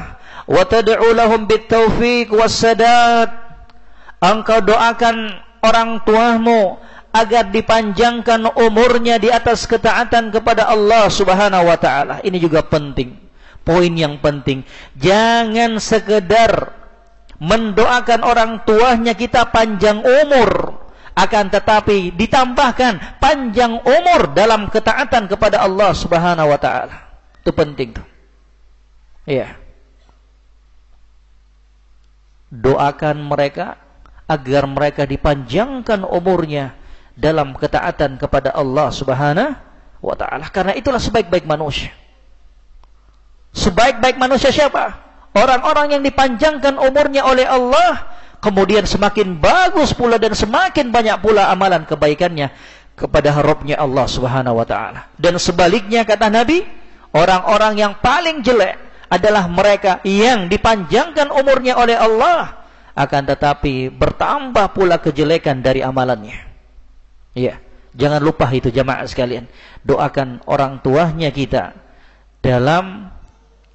wa 0.47 0.62
tad'u 0.66 1.14
lahum 1.14 1.47
bitaufiq 1.47 2.31
wassadat. 2.35 3.31
Engkau 4.23 4.62
doakan 4.62 5.42
orang 5.62 6.03
tuamu 6.07 6.79
agar 7.12 7.53
dipanjangkan 7.53 8.57
umurnya 8.57 9.20
di 9.20 9.29
atas 9.29 9.68
ketaatan 9.68 10.33
kepada 10.33 10.66
Allah 10.72 11.12
Subhanahu 11.12 11.68
wa 11.68 11.77
taala. 11.77 12.25
Ini 12.25 12.40
juga 12.40 12.64
penting. 12.64 13.20
Poin 13.62 13.92
yang 13.92 14.18
penting. 14.18 14.64
Jangan 14.96 15.79
sekedar 15.79 16.72
mendoakan 17.38 18.20
orang 18.25 18.51
tuanya 18.64 19.12
kita 19.12 19.53
panjang 19.53 20.01
umur 20.03 20.83
akan 21.12 21.53
tetapi 21.53 22.16
ditambahkan 22.16 23.20
panjang 23.20 23.77
umur 23.85 24.33
dalam 24.33 24.72
ketaatan 24.72 25.29
kepada 25.29 25.61
Allah 25.61 25.92
Subhanahu 25.92 26.48
wa 26.48 26.59
taala. 26.59 26.96
Itu 27.44 27.53
penting 27.53 27.92
tuh. 27.92 28.07
Iya. 29.29 29.61
Doakan 32.48 33.29
mereka 33.29 33.77
agar 34.25 34.64
mereka 34.64 35.05
dipanjangkan 35.05 36.09
umurnya 36.09 36.82
dalam 37.16 37.53
ketaatan 37.57 38.16
kepada 38.16 38.53
Allah 38.53 38.88
Subhanahu 38.88 39.53
wa 40.03 40.14
taala. 40.16 40.48
Karena 40.48 40.72
itulah 40.77 40.98
sebaik-baik 40.98 41.44
manusia. 41.44 41.92
Sebaik-baik 43.53 44.16
manusia 44.16 44.48
siapa? 44.48 44.96
Orang-orang 45.33 45.96
yang 45.96 46.03
dipanjangkan 46.05 46.77
umurnya 46.77 47.25
oleh 47.25 47.44
Allah 47.44 48.20
kemudian 48.42 48.85
semakin 48.85 49.38
bagus 49.38 49.96
pula 49.96 50.20
dan 50.20 50.37
semakin 50.37 50.92
banyak 50.92 51.16
pula 51.22 51.48
amalan 51.48 51.88
kebaikannya 51.88 52.53
kepada 52.96 53.33
harapnya 53.33 53.81
Allah 53.81 54.05
Subhanahu 54.09 54.61
wa 54.61 54.66
taala. 54.68 55.09
Dan 55.16 55.40
sebaliknya 55.40 56.05
kata 56.05 56.29
Nabi, 56.29 56.64
orang-orang 57.16 57.81
yang 57.81 57.92
paling 58.01 58.44
jelek 58.44 58.77
adalah 59.09 59.44
mereka 59.48 60.01
yang 60.05 60.48
dipanjangkan 60.48 61.29
umurnya 61.33 61.77
oleh 61.77 61.96
Allah 61.96 62.64
akan 62.92 63.22
tetapi 63.25 63.88
bertambah 63.88 64.77
pula 64.77 65.01
kejelekan 65.01 65.64
dari 65.64 65.81
amalannya. 65.81 66.52
Iya, 67.33 67.61
jangan 67.97 68.21
lupa 68.21 68.49
itu 68.53 68.68
jamaah 68.68 69.09
sekalian. 69.09 69.49
Doakan 69.85 70.45
orang 70.45 70.85
tuanya 70.85 71.33
kita 71.33 71.73
dalam 72.45 73.09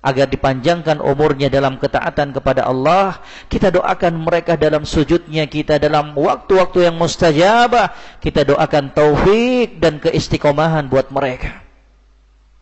agar 0.07 0.29
dipanjangkan 0.29 1.01
umurnya 1.01 1.49
dalam 1.49 1.81
ketaatan 1.81 2.31
kepada 2.31 2.69
Allah. 2.69 3.19
Kita 3.49 3.73
doakan 3.73 4.23
mereka 4.23 4.55
dalam 4.55 4.85
sujudnya 4.85 5.49
kita 5.49 5.81
dalam 5.81 6.13
waktu-waktu 6.13 6.87
yang 6.87 6.95
mustajabah. 6.95 8.21
Kita 8.23 8.45
doakan 8.45 8.93
taufik 8.93 9.81
dan 9.81 9.99
keistiqomahan 9.99 10.87
buat 10.87 11.09
mereka. 11.09 11.65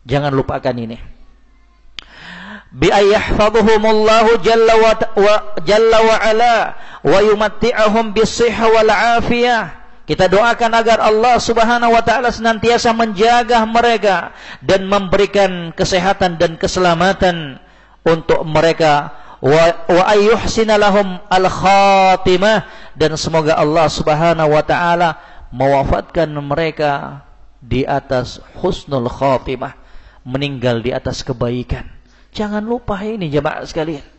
Jangan 0.08 0.32
lupakan 0.32 0.74
ini. 0.74 0.98
Bi 2.76 2.90
ayyahfadhuhumullahu 2.90 4.42
jalla 4.42 4.74
wa, 4.82 5.34
jalla 5.62 5.98
wa 6.02 6.16
ala 6.18 6.54
wa 7.06 7.18
yumatti'ahum 7.22 8.10
bis 8.10 8.42
wal 8.42 8.90
afiyah 8.90 9.85
kita 10.06 10.30
doakan 10.30 10.70
agar 10.70 11.02
Allah 11.02 11.36
Subhanahu 11.42 11.90
wa 11.90 12.02
taala 12.06 12.30
senantiasa 12.30 12.94
menjaga 12.94 13.66
mereka 13.66 14.30
dan 14.62 14.86
memberikan 14.86 15.74
kesehatan 15.74 16.38
dan 16.38 16.54
keselamatan 16.54 17.58
untuk 18.06 18.46
mereka 18.46 19.10
wa, 19.42 19.82
ayyuhsina 20.14 20.78
lahum 20.78 21.18
al 21.26 21.50
khatimah 21.50 22.70
dan 22.94 23.18
semoga 23.18 23.58
Allah 23.58 23.90
Subhanahu 23.90 24.54
wa 24.54 24.62
taala 24.62 25.18
mewafatkan 25.50 26.30
mereka 26.38 27.26
di 27.58 27.82
atas 27.82 28.38
husnul 28.62 29.10
khatimah, 29.10 29.74
meninggal 30.22 30.86
di 30.86 30.94
atas 30.94 31.26
kebaikan. 31.26 31.90
Jangan 32.30 32.62
lupa 32.62 33.02
ini 33.02 33.26
jemaah 33.26 33.66
sekalian. 33.66 34.15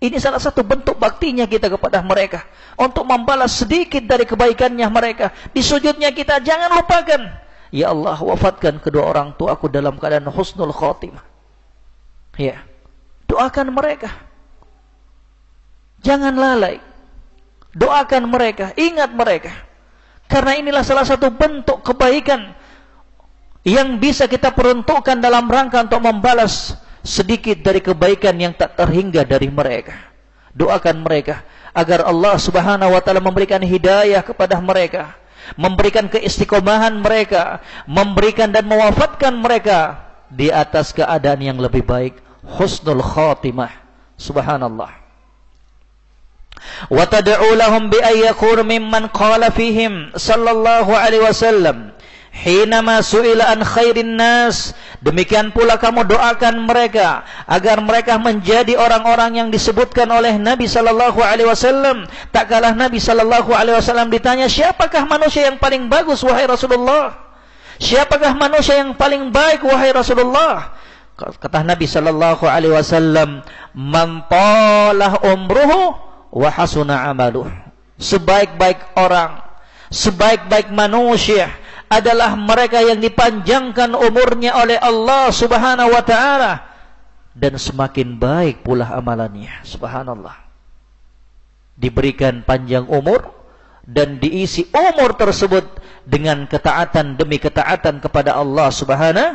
Ini 0.00 0.16
salah 0.16 0.40
satu 0.40 0.64
bentuk 0.64 0.96
baktinya 0.96 1.44
kita 1.44 1.68
kepada 1.68 2.00
mereka. 2.00 2.48
Untuk 2.80 3.04
membalas 3.04 3.52
sedikit 3.60 4.00
dari 4.08 4.24
kebaikannya 4.24 4.88
mereka. 4.88 5.28
Di 5.52 5.60
sujudnya 5.60 6.08
kita 6.16 6.40
jangan 6.40 6.72
lupakan. 6.72 7.20
Ya 7.68 7.92
Allah 7.92 8.16
wafatkan 8.16 8.80
kedua 8.80 9.12
orang 9.12 9.36
tuaku 9.36 9.68
dalam 9.68 10.00
keadaan 10.00 10.24
husnul 10.32 10.72
khotimah. 10.72 11.20
Ya. 12.40 12.64
Doakan 13.28 13.76
mereka. 13.76 14.08
Jangan 16.00 16.32
lalai. 16.32 16.80
Doakan 17.76 18.24
mereka. 18.32 18.72
Ingat 18.80 19.12
mereka. 19.12 19.52
Karena 20.32 20.56
inilah 20.56 20.80
salah 20.80 21.04
satu 21.04 21.28
bentuk 21.28 21.84
kebaikan 21.84 22.56
yang 23.68 24.00
bisa 24.00 24.24
kita 24.24 24.56
peruntukkan 24.56 25.20
dalam 25.20 25.44
rangka 25.44 25.84
untuk 25.84 26.00
membalas 26.00 26.72
sedikit 27.00 27.60
dari 27.60 27.80
kebaikan 27.80 28.36
yang 28.36 28.52
tak 28.52 28.76
terhingga 28.76 29.24
dari 29.24 29.48
mereka. 29.48 29.96
Doakan 30.52 31.06
mereka 31.06 31.46
agar 31.70 32.04
Allah 32.06 32.34
Subhanahu 32.36 32.90
wa 32.90 33.00
taala 33.00 33.22
memberikan 33.22 33.62
hidayah 33.62 34.20
kepada 34.26 34.58
mereka, 34.58 35.14
memberikan 35.54 36.10
keistiqomahan 36.10 36.98
mereka, 36.98 37.62
memberikan 37.86 38.50
dan 38.50 38.66
mewafatkan 38.66 39.38
mereka 39.38 40.10
di 40.30 40.50
atas 40.50 40.90
keadaan 40.90 41.40
yang 41.42 41.58
lebih 41.58 41.86
baik, 41.86 42.18
husnul 42.42 43.02
khatimah. 43.02 43.70
Subhanallah. 44.20 45.00
Wa 46.92 47.04
tad'u 47.08 47.56
lahum 47.56 47.88
bi 47.88 47.96
ayyakun 48.02 48.66
mimman 48.68 49.08
qala 49.08 49.48
fihim 49.48 50.12
sallallahu 50.12 50.92
alaihi 50.92 51.24
wasallam 51.24 51.96
Hinama 52.30 53.02
su'ila 53.02 53.50
an 53.50 53.66
khairin 53.66 54.14
nas. 54.14 54.72
Demikian 55.02 55.50
pula 55.50 55.82
kamu 55.82 56.06
doakan 56.06 56.62
mereka 56.62 57.26
agar 57.50 57.82
mereka 57.82 58.22
menjadi 58.22 58.78
orang-orang 58.78 59.34
yang 59.34 59.48
disebutkan 59.50 60.06
oleh 60.08 60.38
Nabi 60.38 60.70
sallallahu 60.70 61.18
alaihi 61.18 61.50
wasallam. 61.50 62.06
Tak 62.30 62.46
kalah 62.46 62.72
Nabi 62.72 63.02
sallallahu 63.02 63.50
alaihi 63.50 63.74
wasallam 63.74 64.14
ditanya, 64.14 64.46
"Siapakah 64.46 65.10
manusia 65.10 65.50
yang 65.50 65.58
paling 65.58 65.90
bagus 65.90 66.22
wahai 66.22 66.46
Rasulullah?" 66.46 67.18
Siapakah 67.80 68.36
manusia 68.36 68.76
yang 68.78 68.92
paling 68.92 69.32
baik 69.32 69.64
wahai 69.64 69.90
Rasulullah? 69.90 70.76
Kata 71.16 71.64
Nabi 71.64 71.88
sallallahu 71.88 72.44
alaihi 72.44 72.76
wasallam, 72.76 73.40
"Man 73.72 74.28
umruhu 75.24 75.96
wa 76.28 76.48
hasuna 76.52 77.08
amaluh." 77.08 77.48
Sebaik-baik 78.00 78.96
orang, 79.00 79.40
sebaik-baik 79.88 80.72
manusia 80.72 81.48
adalah 81.90 82.38
mereka 82.38 82.78
yang 82.78 83.02
dipanjangkan 83.02 83.98
umurnya 83.98 84.54
oleh 84.54 84.78
Allah 84.78 85.34
Subhanahu 85.34 85.90
wa 85.90 86.02
taala 86.06 86.52
dan 87.34 87.58
semakin 87.58 88.14
baik 88.14 88.62
pula 88.62 88.94
amalannya. 88.94 89.50
Subhanallah. 89.66 90.38
Diberikan 91.74 92.46
panjang 92.46 92.86
umur 92.86 93.34
dan 93.82 94.22
diisi 94.22 94.70
umur 94.70 95.18
tersebut 95.18 95.66
dengan 96.06 96.46
ketaatan 96.46 97.18
demi 97.18 97.42
ketaatan 97.42 97.98
kepada 97.98 98.38
Allah 98.38 98.70
Subhanahu 98.70 99.34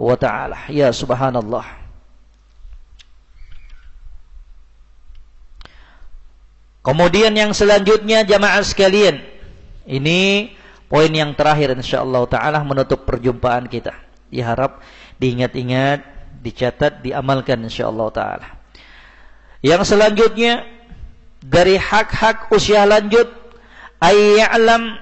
wa 0.00 0.16
taala. 0.16 0.64
Ya 0.72 0.88
subhanallah. 0.92 1.84
Kemudian 6.80 7.34
yang 7.34 7.50
selanjutnya 7.50 8.22
jamaah 8.22 8.62
sekalian, 8.62 9.18
ini 9.90 10.54
Poin 10.86 11.10
yang 11.10 11.34
terakhir 11.34 11.74
insyaallah 11.74 12.30
taala 12.30 12.62
menutup 12.62 13.02
perjumpaan 13.02 13.66
kita. 13.66 13.94
Diharap 14.30 14.82
diingat-ingat, 15.18 16.06
dicatat, 16.42 17.02
diamalkan 17.02 17.58
insyaallah 17.66 18.08
taala. 18.14 18.48
Yang 19.66 19.90
selanjutnya 19.90 20.62
dari 21.42 21.74
hak-hak 21.74 22.54
usia 22.54 22.86
lanjut 22.86 23.26
ayya'lam 23.98 24.94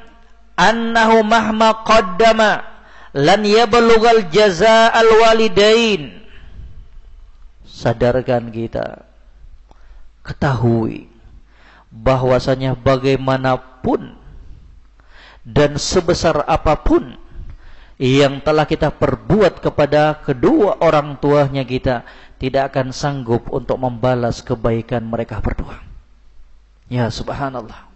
annahu 0.57 1.21
mahma 1.21 1.85
qaddama 1.85 2.65
lan 3.13 3.41
yablugha 3.45 4.25
al 4.89 5.11
walidain. 5.21 6.25
Sadarkan 7.69 8.49
kita. 8.49 9.05
Ketahui 10.25 11.13
bahwasanya 11.93 12.73
bagaimanapun 12.73 14.24
dan 15.45 15.77
sebesar 15.77 16.43
apa 16.49 16.81
pun 16.81 17.21
yang 18.01 18.43
telah 18.43 18.67
kita 18.67 18.91
perbuat 18.91 19.63
kepada 19.63 20.19
kedua 20.25 20.83
orang 20.83 21.15
tuanya 21.21 21.63
kita 21.63 22.03
tidak 22.43 22.75
akan 22.75 22.91
sanggup 22.91 23.47
untuk 23.55 23.79
membalas 23.79 24.43
kebaikan 24.43 25.07
mereka 25.07 25.39
berdua. 25.39 25.79
Ya 26.91 27.09
subhanallah. 27.09 27.89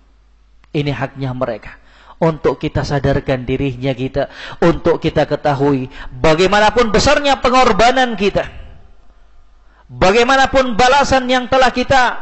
Ini 0.71 0.93
haknya 0.95 1.35
mereka. 1.35 1.77
Untuk 2.19 2.63
kita 2.63 2.87
sadarkan 2.87 3.45
dirinya 3.45 3.93
kita. 3.93 4.31
Untuk 4.63 5.03
kita 5.03 5.27
ketahui. 5.27 5.91
Bagaimanapun 6.15 6.95
besarnya 6.95 7.43
pengorbanan 7.43 8.15
kita. 8.15 8.47
Bagaimanapun 9.89 10.77
balasan 10.77 11.27
yang 11.27 11.49
telah 11.49 11.73
kita 11.73 12.17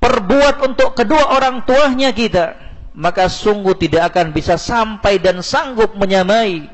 perbuat 0.00 0.62
untuk 0.66 0.94
kedua 0.94 1.34
orang 1.34 1.62
tuanya 1.64 2.10
kita. 2.14 2.69
Maka 3.00 3.32
sungguh 3.32 3.80
tidak 3.80 4.12
akan 4.12 4.36
bisa 4.36 4.60
sampai 4.60 5.16
dan 5.16 5.40
sanggup 5.40 5.96
menyamai 5.96 6.68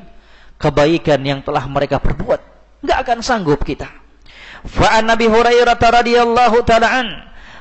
kebaikan 0.59 1.23
yang 1.23 1.39
telah 1.39 1.63
mereka 1.71 2.03
perbuat. 2.03 2.43
Tidak 2.83 2.97
akan 2.99 3.23
sanggup 3.23 3.63
kita. 3.63 3.87
Fa'an 4.67 5.07
Nabi 5.07 5.31
Hurairah 5.31 5.79
radhiyallahu 5.79 6.67
ta'ala 6.67 6.87
an. 6.99 7.07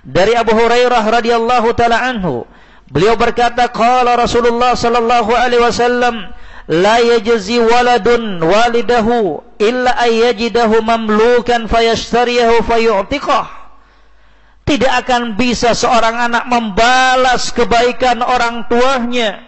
Dari 0.02 0.34
Abu 0.34 0.50
Hurairah 0.58 0.98
radhiyallahu 0.98 1.78
ta'ala 1.78 2.10
anhu. 2.10 2.42
Beliau 2.90 3.14
berkata, 3.14 3.70
"Qala 3.70 4.18
Rasulullah 4.18 4.74
sallallahu 4.74 5.30
alaihi 5.30 5.62
wasallam, 5.62 6.34
la 6.66 6.98
yajzi 6.98 7.62
waladun 7.62 8.42
walidahu 8.42 9.46
illa 9.62 9.94
ayyajidahu 9.94 10.82
mamlukan 10.82 11.70
fayashtariyahu 11.70 12.66
fayu'tiqah." 12.66 13.55
Tidak 14.66 14.92
akan 15.06 15.38
bisa 15.38 15.78
seorang 15.78 16.26
anak 16.26 16.50
membalas 16.50 17.54
kebaikan 17.54 18.18
orang 18.18 18.66
tuanya. 18.66 19.46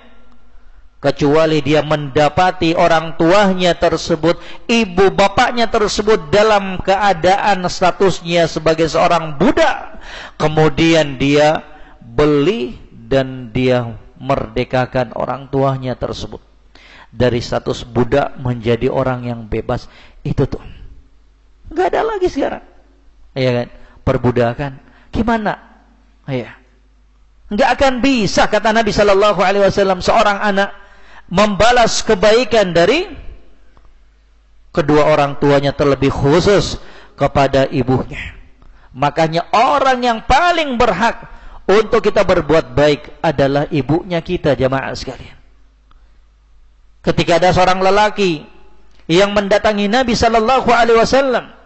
Kecuali 1.02 1.58
dia 1.58 1.82
mendapati 1.82 2.74
orang 2.78 3.18
tuanya 3.18 3.74
tersebut, 3.74 4.38
ibu 4.70 5.10
bapaknya 5.10 5.66
tersebut 5.66 6.30
dalam 6.30 6.78
keadaan 6.82 7.66
statusnya 7.66 8.46
sebagai 8.46 8.86
seorang 8.86 9.34
budak. 9.34 9.98
Kemudian 10.38 11.18
dia 11.18 11.66
beli 11.98 12.78
dan 12.90 13.50
dia 13.50 13.98
merdekakan 14.22 15.18
orang 15.18 15.50
tuanya 15.50 15.98
tersebut. 15.98 16.42
Dari 17.10 17.42
status 17.42 17.82
budak 17.82 18.38
menjadi 18.38 18.86
orang 18.86 19.26
yang 19.26 19.40
bebas. 19.50 19.90
Itu 20.22 20.46
tuh. 20.46 20.62
Nggak 21.74 21.86
ada 21.90 22.02
lagi 22.06 22.30
sekarang. 22.30 22.62
Ya 23.34 23.50
kan? 23.54 23.68
Perbudakan 24.06 24.87
gimana? 25.18 25.58
Ya 26.30 26.58
nggak 27.48 27.70
akan 27.80 27.92
bisa 28.04 28.44
kata 28.44 28.76
Nabi 28.76 28.92
Shallallahu 28.92 29.40
Alaihi 29.40 29.64
Wasallam 29.64 30.04
seorang 30.04 30.36
anak 30.36 30.76
membalas 31.32 32.04
kebaikan 32.04 32.76
dari 32.76 33.08
kedua 34.72 35.08
orang 35.08 35.40
tuanya 35.40 35.72
terlebih 35.72 36.12
khusus 36.12 36.76
kepada 37.16 37.64
ibunya. 37.72 38.36
Makanya 38.92 39.48
orang 39.52 40.00
yang 40.04 40.18
paling 40.28 40.76
berhak 40.76 41.24
untuk 41.68 42.04
kita 42.04 42.24
berbuat 42.24 42.72
baik 42.72 43.20
adalah 43.24 43.68
ibunya 43.72 44.20
kita 44.20 44.56
jamaah 44.56 44.92
sekalian. 44.96 45.36
Ketika 47.04 47.40
ada 47.40 47.52
seorang 47.52 47.80
lelaki 47.80 48.44
yang 49.08 49.32
mendatangi 49.32 49.88
Nabi 49.88 50.12
sallallahu 50.12 50.68
alaihi 50.68 51.00
wasallam 51.00 51.57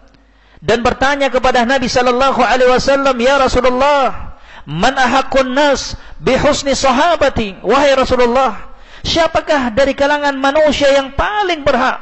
dan 0.63 0.79
bertanya 0.79 1.27
kepada 1.27 1.67
Nabi 1.67 1.91
sallallahu 1.91 2.39
alaihi 2.39 2.71
wasallam, 2.71 3.19
"Ya 3.19 3.35
Rasulullah, 3.35 4.39
man 4.63 4.95
ahakun 4.95 5.51
nas 5.51 5.99
bi 6.23 6.39
husni 6.39 6.71
sahabati?" 6.71 7.59
Wahai 7.67 7.91
Rasulullah, 7.99 8.71
siapakah 9.03 9.75
dari 9.75 9.91
kalangan 9.91 10.31
manusia 10.39 10.87
yang 10.95 11.19
paling 11.19 11.67
berhak 11.67 11.99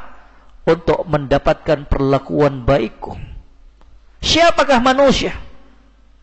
untuk 0.69 1.09
mendapatkan 1.09 1.89
perlakuan 1.89 2.61
baikku? 2.61 3.17
Siapakah 4.21 4.77
manusia? 4.77 5.33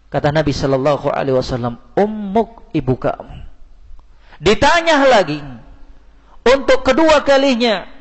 Kata 0.07 0.31
Nabi 0.31 0.55
Shallallahu 0.55 1.11
Alaihi 1.11 1.35
Wasallam, 1.35 1.83
ummuk 1.98 2.70
ibu 2.70 2.94
kamu. 2.94 3.35
Ditanya 4.38 5.03
lagi 5.11 5.42
untuk 6.46 6.87
kedua 6.87 7.27
kalinya, 7.27 7.98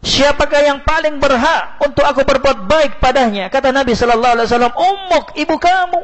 siapakah 0.00 0.60
yang 0.64 0.78
paling 0.82 1.20
berhak 1.20 1.80
untuk 1.84 2.04
aku 2.04 2.24
berbuat 2.24 2.66
baik 2.66 3.00
padanya? 3.00 3.52
Kata 3.52 3.72
Nabi 3.72 3.92
Shallallahu 3.96 4.34
Alaihi 4.40 4.48
Wasallam, 4.48 4.74
ummuk 4.74 5.26
ibu 5.36 5.56
kamu. 5.56 6.02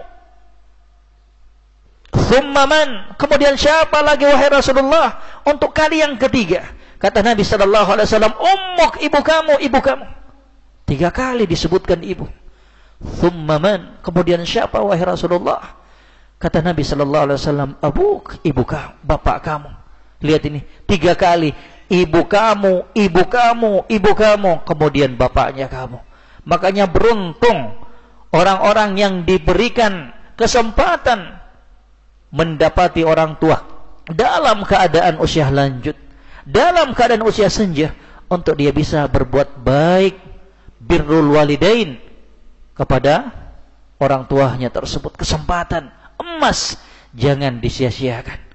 Thummaman. 2.17 3.19
Kemudian 3.21 3.55
siapa 3.61 4.01
lagi 4.01 4.25
wahai 4.25 4.49
Rasulullah 4.49 5.21
untuk 5.45 5.73
kali 5.77 6.01
yang 6.01 6.17
ketiga? 6.17 6.65
Kata 6.97 7.21
Nabi 7.21 7.45
Shallallahu 7.45 7.89
Alaihi 7.97 8.09
Wasallam, 8.09 8.35
ummuk 8.37 8.93
ibu 9.05 9.21
kamu, 9.21 9.55
ibu 9.61 9.79
kamu. 9.81 10.07
Tiga 10.87 11.11
kali 11.11 11.51
disebutkan 11.51 12.01
ibu. 12.07 12.31
Thumma 13.21 13.59
man? 13.59 14.01
Kemudian 14.01 14.41
siapa 14.47 14.81
wahai 14.81 15.03
Rasulullah? 15.05 15.77
Kata 16.37 16.61
Nabi 16.61 16.85
sallallahu 16.85 17.25
alaihi 17.33 17.41
wasallam, 17.41 17.71
"Abuk, 17.81 18.37
ibu 18.45 18.63
kamu, 18.63 19.01
bapak 19.01 19.41
kamu." 19.41 19.71
Lihat 20.21 20.43
ini, 20.49 20.61
tiga 20.85 21.17
kali 21.17 21.53
ibu 21.91 22.27
kamu, 22.27 22.91
ibu 22.95 23.23
kamu, 23.27 23.73
ibu 23.87 24.11
kamu, 24.13 24.53
kemudian 24.67 25.15
bapaknya 25.15 25.71
kamu. 25.71 26.03
Makanya 26.47 26.87
beruntung 26.87 27.75
orang-orang 28.31 28.99
yang 28.99 29.15
diberikan 29.27 30.15
kesempatan 30.39 31.43
mendapati 32.31 33.03
orang 33.03 33.39
tua 33.39 33.63
dalam 34.07 34.63
keadaan 34.63 35.19
usia 35.19 35.51
lanjut, 35.51 35.99
dalam 36.47 36.95
keadaan 36.95 37.27
usia 37.27 37.51
senja 37.51 37.91
untuk 38.31 38.59
dia 38.59 38.71
bisa 38.71 39.07
berbuat 39.11 39.63
baik 39.63 40.15
birrul 40.83 41.35
walidain 41.35 41.99
kepada 42.79 43.35
orang 43.99 44.29
tuanya 44.31 44.71
tersebut 44.71 45.19
kesempatan 45.19 45.91
emas 46.21 46.79
jangan 47.17 47.59
disia-siakan 47.59 48.46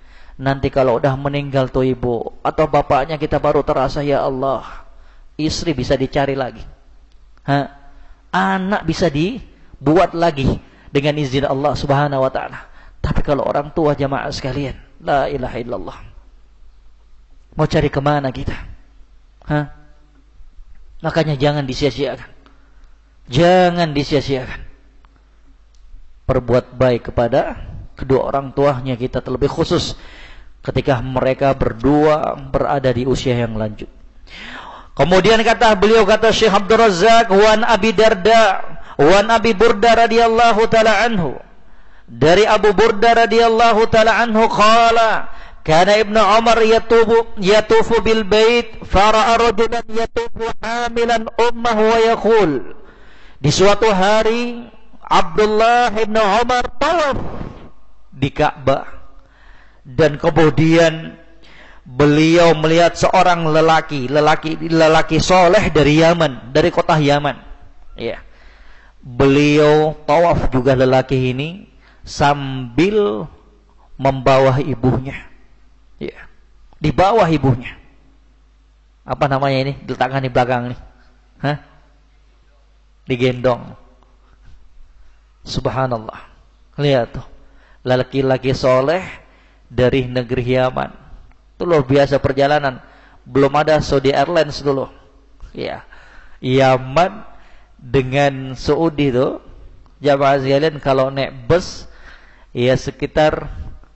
nanti 0.41 0.73
kalau 0.73 0.97
udah 0.97 1.13
meninggal 1.13 1.69
tuh 1.69 1.85
ibu 1.85 2.41
atau 2.41 2.65
bapaknya 2.65 3.21
kita 3.21 3.37
baru 3.37 3.61
terasa 3.61 4.01
ya 4.01 4.25
Allah 4.25 4.65
istri 5.37 5.77
bisa 5.77 5.93
dicari 5.93 6.33
lagi 6.33 6.65
ha? 7.45 7.69
anak 8.33 8.81
bisa 8.89 9.13
dibuat 9.13 10.17
lagi 10.17 10.57
dengan 10.89 11.21
izin 11.21 11.45
Allah 11.45 11.77
Subhanahu 11.77 12.25
wa 12.25 12.31
taala 12.33 12.65
tapi 12.97 13.21
kalau 13.21 13.45
orang 13.45 13.69
tua 13.69 13.93
jamaah 13.93 14.33
sekalian 14.33 14.73
la 15.05 15.29
ilaha 15.29 15.57
illallah 15.61 15.97
mau 17.53 17.69
cari 17.69 17.93
ke 17.93 18.01
mana 18.01 18.33
kita 18.33 18.57
ha? 19.45 19.59
makanya 21.05 21.37
jangan 21.37 21.69
disia-siakan 21.69 22.41
Jangan 23.31 23.95
disia-siakan. 23.95 24.61
Perbuat 26.27 26.75
baik 26.75 27.11
kepada 27.11 27.59
kedua 27.95 28.27
orang 28.27 28.55
tuanya 28.55 28.99
kita 28.99 29.23
terlebih 29.23 29.51
khusus 29.51 29.95
ketika 30.61 31.01
mereka 31.01 31.57
berdua 31.57 32.37
berada 32.37 32.93
di 32.93 33.09
usia 33.09 33.33
yang 33.33 33.57
lanjut. 33.57 33.89
Kemudian 34.93 35.41
kata 35.41 35.73
beliau 35.73 36.05
kata 36.05 36.29
Syekh 36.29 36.53
Abdul 36.53 36.77
Razak 36.77 37.33
wan 37.33 37.65
Abi 37.65 37.89
Darda 37.95 38.61
wan 39.01 39.33
Abi 39.33 39.57
Burda 39.57 40.05
radhiyallahu 40.05 40.61
taala 40.69 41.01
anhu. 41.09 41.41
Dari 42.05 42.45
Abu 42.45 42.75
Burda 42.75 43.25
radhiyallahu 43.25 43.87
taala 43.89 44.21
anhu 44.21 44.45
qala 44.51 45.31
kana 45.65 45.97
Ibnu 45.97 46.19
Umar 46.19 46.59
yatubu 46.61 47.33
yatufu 47.41 48.03
bil 48.05 48.27
bait 48.27 48.77
fara'a 48.85 49.41
rajulan 49.41 49.85
yatufu 49.89 50.45
hamilan 50.61 51.25
ummahu 51.49 51.83
wa 51.87 51.99
yaqul. 52.05 52.51
Di 53.41 53.49
suatu 53.49 53.89
hari 53.89 54.69
Abdullah 55.01 55.89
bin 55.97 56.13
Umar 56.13 56.67
tawaf 56.77 57.17
di 58.13 58.29
Ka'bah 58.29 59.00
dan 59.81 60.17
kemudian 60.17 61.17
beliau 61.85 62.53
melihat 62.57 62.93
seorang 62.93 63.49
lelaki, 63.49 64.05
lelaki 64.07 64.57
lelaki 64.69 65.17
soleh 65.17 65.73
dari 65.73 66.01
Yaman, 66.01 66.53
dari 66.53 66.69
kota 66.69 66.97
Yaman. 66.97 67.37
Ya. 67.97 68.21
Beliau 69.01 69.97
tawaf 70.05 70.53
juga 70.53 70.77
lelaki 70.77 71.33
ini 71.33 71.65
sambil 72.05 73.25
membawa 73.97 74.61
ibunya. 74.61 75.17
Ya. 75.97 76.29
Di 76.77 76.93
bawah 76.93 77.25
ibunya. 77.25 77.77
Apa 79.01 79.25
namanya 79.25 79.57
ini? 79.69 79.73
Diletakkan 79.81 80.21
di 80.21 80.29
belakang 80.29 80.73
nih. 80.73 80.79
Hah? 81.41 81.57
digendong. 83.11 83.75
Subhanallah. 85.43 86.31
Lihat 86.79 87.17
tuh. 87.17 87.27
Laki-laki 87.83 88.53
soleh 88.53 89.01
dari 89.71 90.03
negeri 90.03 90.59
Yaman. 90.59 90.91
Itu 91.55 91.63
luar 91.63 91.87
biasa 91.87 92.19
perjalanan. 92.19 92.83
Belum 93.23 93.55
ada 93.55 93.79
Saudi 93.79 94.11
Airlines 94.11 94.59
dulu. 94.59 94.91
Ya. 95.55 95.87
Yaman 96.43 97.23
dengan 97.79 98.51
Saudi 98.59 99.15
itu 99.15 99.39
jamaah 100.03 100.43
sekalian 100.43 100.77
kalau 100.83 101.07
naik 101.13 101.33
bus 101.47 101.85
ya 102.51 102.73
sekitar 102.73 103.47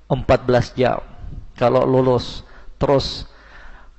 14 0.07 0.77
jam 0.77 1.01
kalau 1.57 1.81
lulus 1.81 2.45
terus 2.77 3.25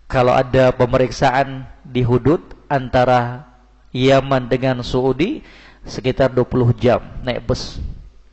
kalau 0.07 0.31
ada 0.31 0.71
pemeriksaan 0.71 1.67
di 1.83 2.07
hudud 2.07 2.39
antara 2.71 3.47
Yaman 3.91 4.47
dengan 4.47 4.83
Saudi 4.87 5.43
sekitar 5.87 6.31
20 6.31 6.77
jam 6.79 7.01
naik 7.23 7.47
bus. 7.47 7.79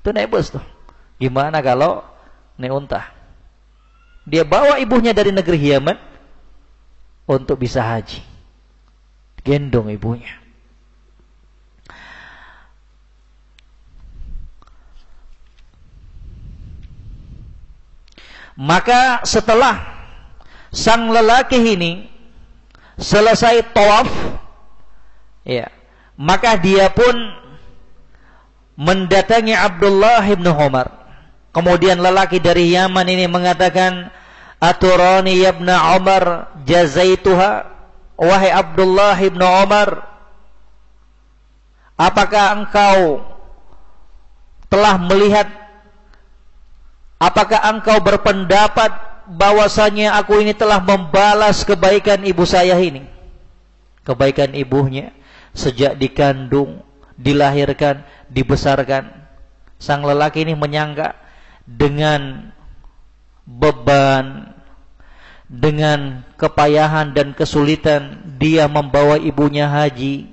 Itu 0.02 0.14
naik 0.14 0.30
bus 0.30 0.54
tuh. 0.54 0.66
Gimana 1.18 1.64
kalau 1.64 2.06
naik 2.60 2.74
unta? 2.74 3.23
Dia 4.24 4.48
bawa 4.48 4.80
ibunya 4.80 5.12
dari 5.12 5.36
negeri 5.36 5.60
Yaman 5.60 5.98
untuk 7.28 7.60
bisa 7.60 7.84
haji. 7.84 8.24
Gendong 9.44 9.92
ibunya. 9.92 10.40
Maka 18.54 19.26
setelah 19.26 19.82
sang 20.70 21.10
lelaki 21.10 21.58
ini 21.74 22.06
selesai 23.02 23.74
tawaf, 23.74 24.08
ya, 25.42 25.74
maka 26.14 26.54
dia 26.62 26.88
pun 26.94 27.12
mendatangi 28.78 29.58
Abdullah 29.58 30.22
bin 30.24 30.46
Umar. 30.46 31.03
Kemudian 31.54 32.02
lelaki 32.02 32.42
dari 32.42 32.74
Yaman 32.74 33.06
ini 33.06 33.30
mengatakan, 33.30 34.10
"Aturani 34.58 35.38
ya 35.38 35.54
ibn 35.54 35.70
Umar 35.70 36.50
jazaituha?" 36.66 37.72
Wahai 38.14 38.54
Abdullah 38.54 39.18
bin 39.18 39.42
Umar, 39.42 40.06
apakah 41.98 42.62
engkau 42.62 43.26
telah 44.70 45.02
melihat 45.02 45.50
Apakah 47.24 47.72
engkau 47.72 48.04
berpendapat 48.04 48.92
bahwasanya 49.32 50.20
aku 50.20 50.44
ini 50.44 50.52
telah 50.52 50.84
membalas 50.84 51.64
kebaikan 51.64 52.20
ibu 52.28 52.44
saya 52.44 52.76
ini? 52.76 53.08
Kebaikan 54.04 54.52
ibunya 54.52 55.16
sejak 55.56 55.96
dikandung, 55.96 56.84
dilahirkan, 57.16 58.04
dibesarkan. 58.28 59.08
Sang 59.80 60.04
lelaki 60.04 60.44
ini 60.44 60.52
menyangka 60.52 61.16
dengan 61.64 62.52
beban, 63.48 64.56
dengan 65.48 66.24
kepayahan 66.40 67.12
dan 67.16 67.36
kesulitan 67.36 68.36
dia 68.40 68.68
membawa 68.68 69.20
ibunya 69.20 69.68
haji, 69.68 70.28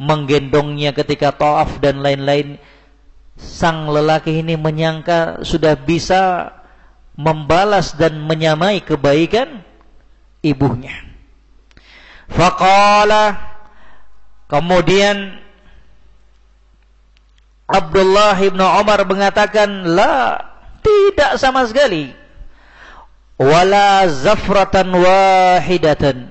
menggendongnya 0.00 0.94
ketika 0.94 1.34
tawaf 1.34 1.80
dan 1.82 2.00
lain-lain 2.00 2.56
sang 3.38 3.86
lelaki 3.86 4.42
ini 4.42 4.58
menyangka 4.58 5.46
sudah 5.46 5.78
bisa 5.78 6.52
membalas 7.14 7.94
dan 7.94 8.18
menyamai 8.18 8.82
kebaikan 8.82 9.62
ibunya. 10.42 10.94
Faqala 12.28 13.38
kemudian 14.50 15.38
Abdullah 17.68 18.36
ibn 18.40 18.60
Umar 18.64 19.04
mengatakan 19.04 19.84
la 19.92 20.47
tidak 20.88 21.36
sama 21.36 21.68
sekali 21.68 22.16
wala 23.38 24.02
zafratan 24.10 24.90
wahidatan 24.98 26.26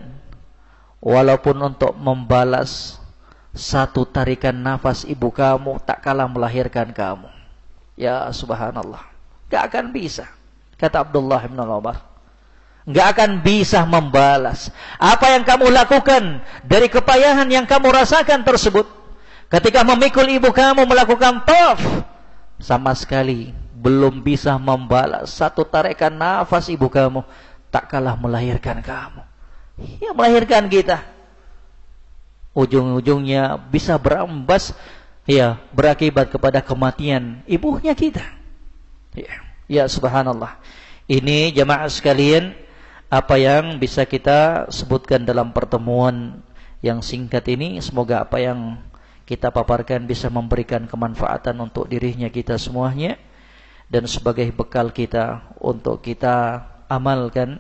walaupun 1.00 1.56
untuk 1.72 1.96
membalas 1.96 3.00
satu 3.56 4.06
tarikan 4.06 4.54
nafas 4.54 5.08
ibu 5.08 5.32
kamu 5.32 5.82
tak 5.82 6.04
kalah 6.04 6.30
melahirkan 6.30 6.92
kamu. 6.94 7.32
Ya 7.98 8.30
subhanallah. 8.30 9.02
Gak 9.50 9.74
akan 9.74 9.90
bisa. 9.90 10.30
Kata 10.78 11.02
Abdullah 11.02 11.42
bin 11.50 11.58
Umar. 11.58 12.06
Gak 12.86 13.08
akan 13.18 13.42
bisa 13.42 13.82
membalas. 13.88 14.70
Apa 15.02 15.34
yang 15.34 15.42
kamu 15.42 15.74
lakukan 15.74 16.46
dari 16.62 16.86
kepayahan 16.92 17.50
yang 17.50 17.66
kamu 17.66 17.90
rasakan 17.90 18.46
tersebut. 18.46 18.86
Ketika 19.50 19.82
memikul 19.82 20.28
ibu 20.30 20.54
kamu 20.54 20.86
melakukan 20.86 21.42
tawaf. 21.42 21.82
Sama 22.62 22.94
sekali 22.94 23.56
belum 23.78 24.26
bisa 24.26 24.58
membalas 24.58 25.30
satu 25.30 25.62
tarikan 25.62 26.14
nafas 26.14 26.68
ibu 26.74 26.90
kamu. 26.90 27.22
Tak 27.70 27.94
kalah 27.94 28.18
melahirkan 28.18 28.82
kamu. 28.82 29.22
Ya 30.02 30.12
melahirkan 30.18 30.66
kita 30.66 31.18
ujung-ujungnya 32.58 33.62
bisa 33.70 33.94
berambas 34.02 34.74
ya 35.30 35.62
berakibat 35.70 36.34
kepada 36.34 36.58
kematian 36.66 37.46
ibunya 37.46 37.94
kita. 37.94 38.26
Ya, 39.14 39.46
ya 39.70 39.84
subhanallah. 39.86 40.58
Ini 41.06 41.54
jemaah 41.54 41.86
sekalian 41.86 42.58
apa 43.08 43.38
yang 43.38 43.78
bisa 43.78 44.04
kita 44.04 44.68
sebutkan 44.74 45.24
dalam 45.24 45.54
pertemuan 45.54 46.42
yang 46.82 47.00
singkat 47.06 47.46
ini 47.48 47.80
semoga 47.80 48.26
apa 48.26 48.42
yang 48.42 48.82
kita 49.24 49.54
paparkan 49.54 50.10
bisa 50.10 50.28
memberikan 50.28 50.90
kemanfaatan 50.90 51.56
untuk 51.62 51.88
dirinya 51.88 52.28
kita 52.28 52.60
semuanya 52.60 53.16
dan 53.88 54.04
sebagai 54.06 54.48
bekal 54.52 54.92
kita 54.92 55.56
untuk 55.60 56.04
kita 56.04 56.64
amalkan 56.92 57.60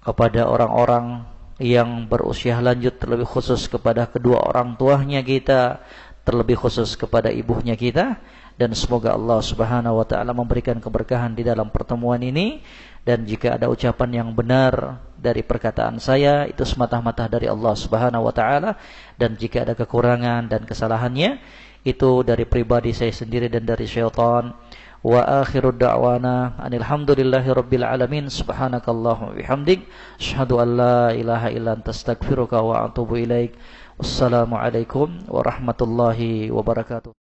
kepada 0.00 0.48
orang-orang 0.48 1.24
yang 1.60 2.08
berusia 2.08 2.56
lanjut 2.60 2.96
terlebih 2.96 3.28
khusus 3.28 3.68
kepada 3.68 4.08
kedua 4.08 4.40
orang 4.40 4.76
tuanya 4.80 5.20
kita 5.20 5.80
terlebih 6.24 6.56
khusus 6.56 6.96
kepada 6.96 7.28
ibunya 7.28 7.76
kita 7.76 8.16
dan 8.60 8.76
semoga 8.76 9.16
Allah 9.16 9.40
Subhanahu 9.40 10.04
wa 10.04 10.04
taala 10.04 10.36
memberikan 10.36 10.76
keberkahan 10.76 11.32
di 11.32 11.40
dalam 11.40 11.72
pertemuan 11.72 12.20
ini. 12.20 12.60
Dan 13.00 13.24
jika 13.24 13.56
ada 13.56 13.72
ucapan 13.72 14.20
yang 14.20 14.28
benar 14.36 15.00
dari 15.16 15.40
perkataan 15.40 15.96
saya 15.96 16.44
itu 16.44 16.68
semata-mata 16.68 17.24
dari 17.24 17.48
Allah 17.48 17.72
Subhanahu 17.72 18.28
wa 18.28 18.34
taala. 18.36 18.76
Dan 19.16 19.40
jika 19.40 19.64
ada 19.64 19.72
kekurangan 19.72 20.52
dan 20.52 20.68
kesalahannya 20.68 21.40
itu 21.84 22.24
dari 22.24 22.44
pribadi 22.44 22.92
saya 22.92 23.12
sendiri 23.12 23.48
dan 23.48 23.64
dari 23.68 23.84
syaitan. 23.84 24.52
Wa 25.00 25.44
akhiru 25.44 25.72
da'wana 25.72 26.60
alhamdulillahi 26.60 27.48
rabbil 27.56 27.84
alamin. 27.84 28.28
Subhanakallahumma 28.28 29.36
bihamdik. 29.36 29.88
Asyhadu 30.20 30.60
an 30.60 30.68
la 30.76 30.98
ilaha 31.16 31.48
illa 31.48 31.76
anta 31.76 31.92
astaghfiruka 31.92 32.60
wa 32.60 32.84
atubu 32.88 33.20
ilaik. 33.20 33.56
Wassalamu 34.00 34.56
alaikum 34.56 35.12
warahmatullahi 35.28 36.48
wabarakatuh 36.48 37.19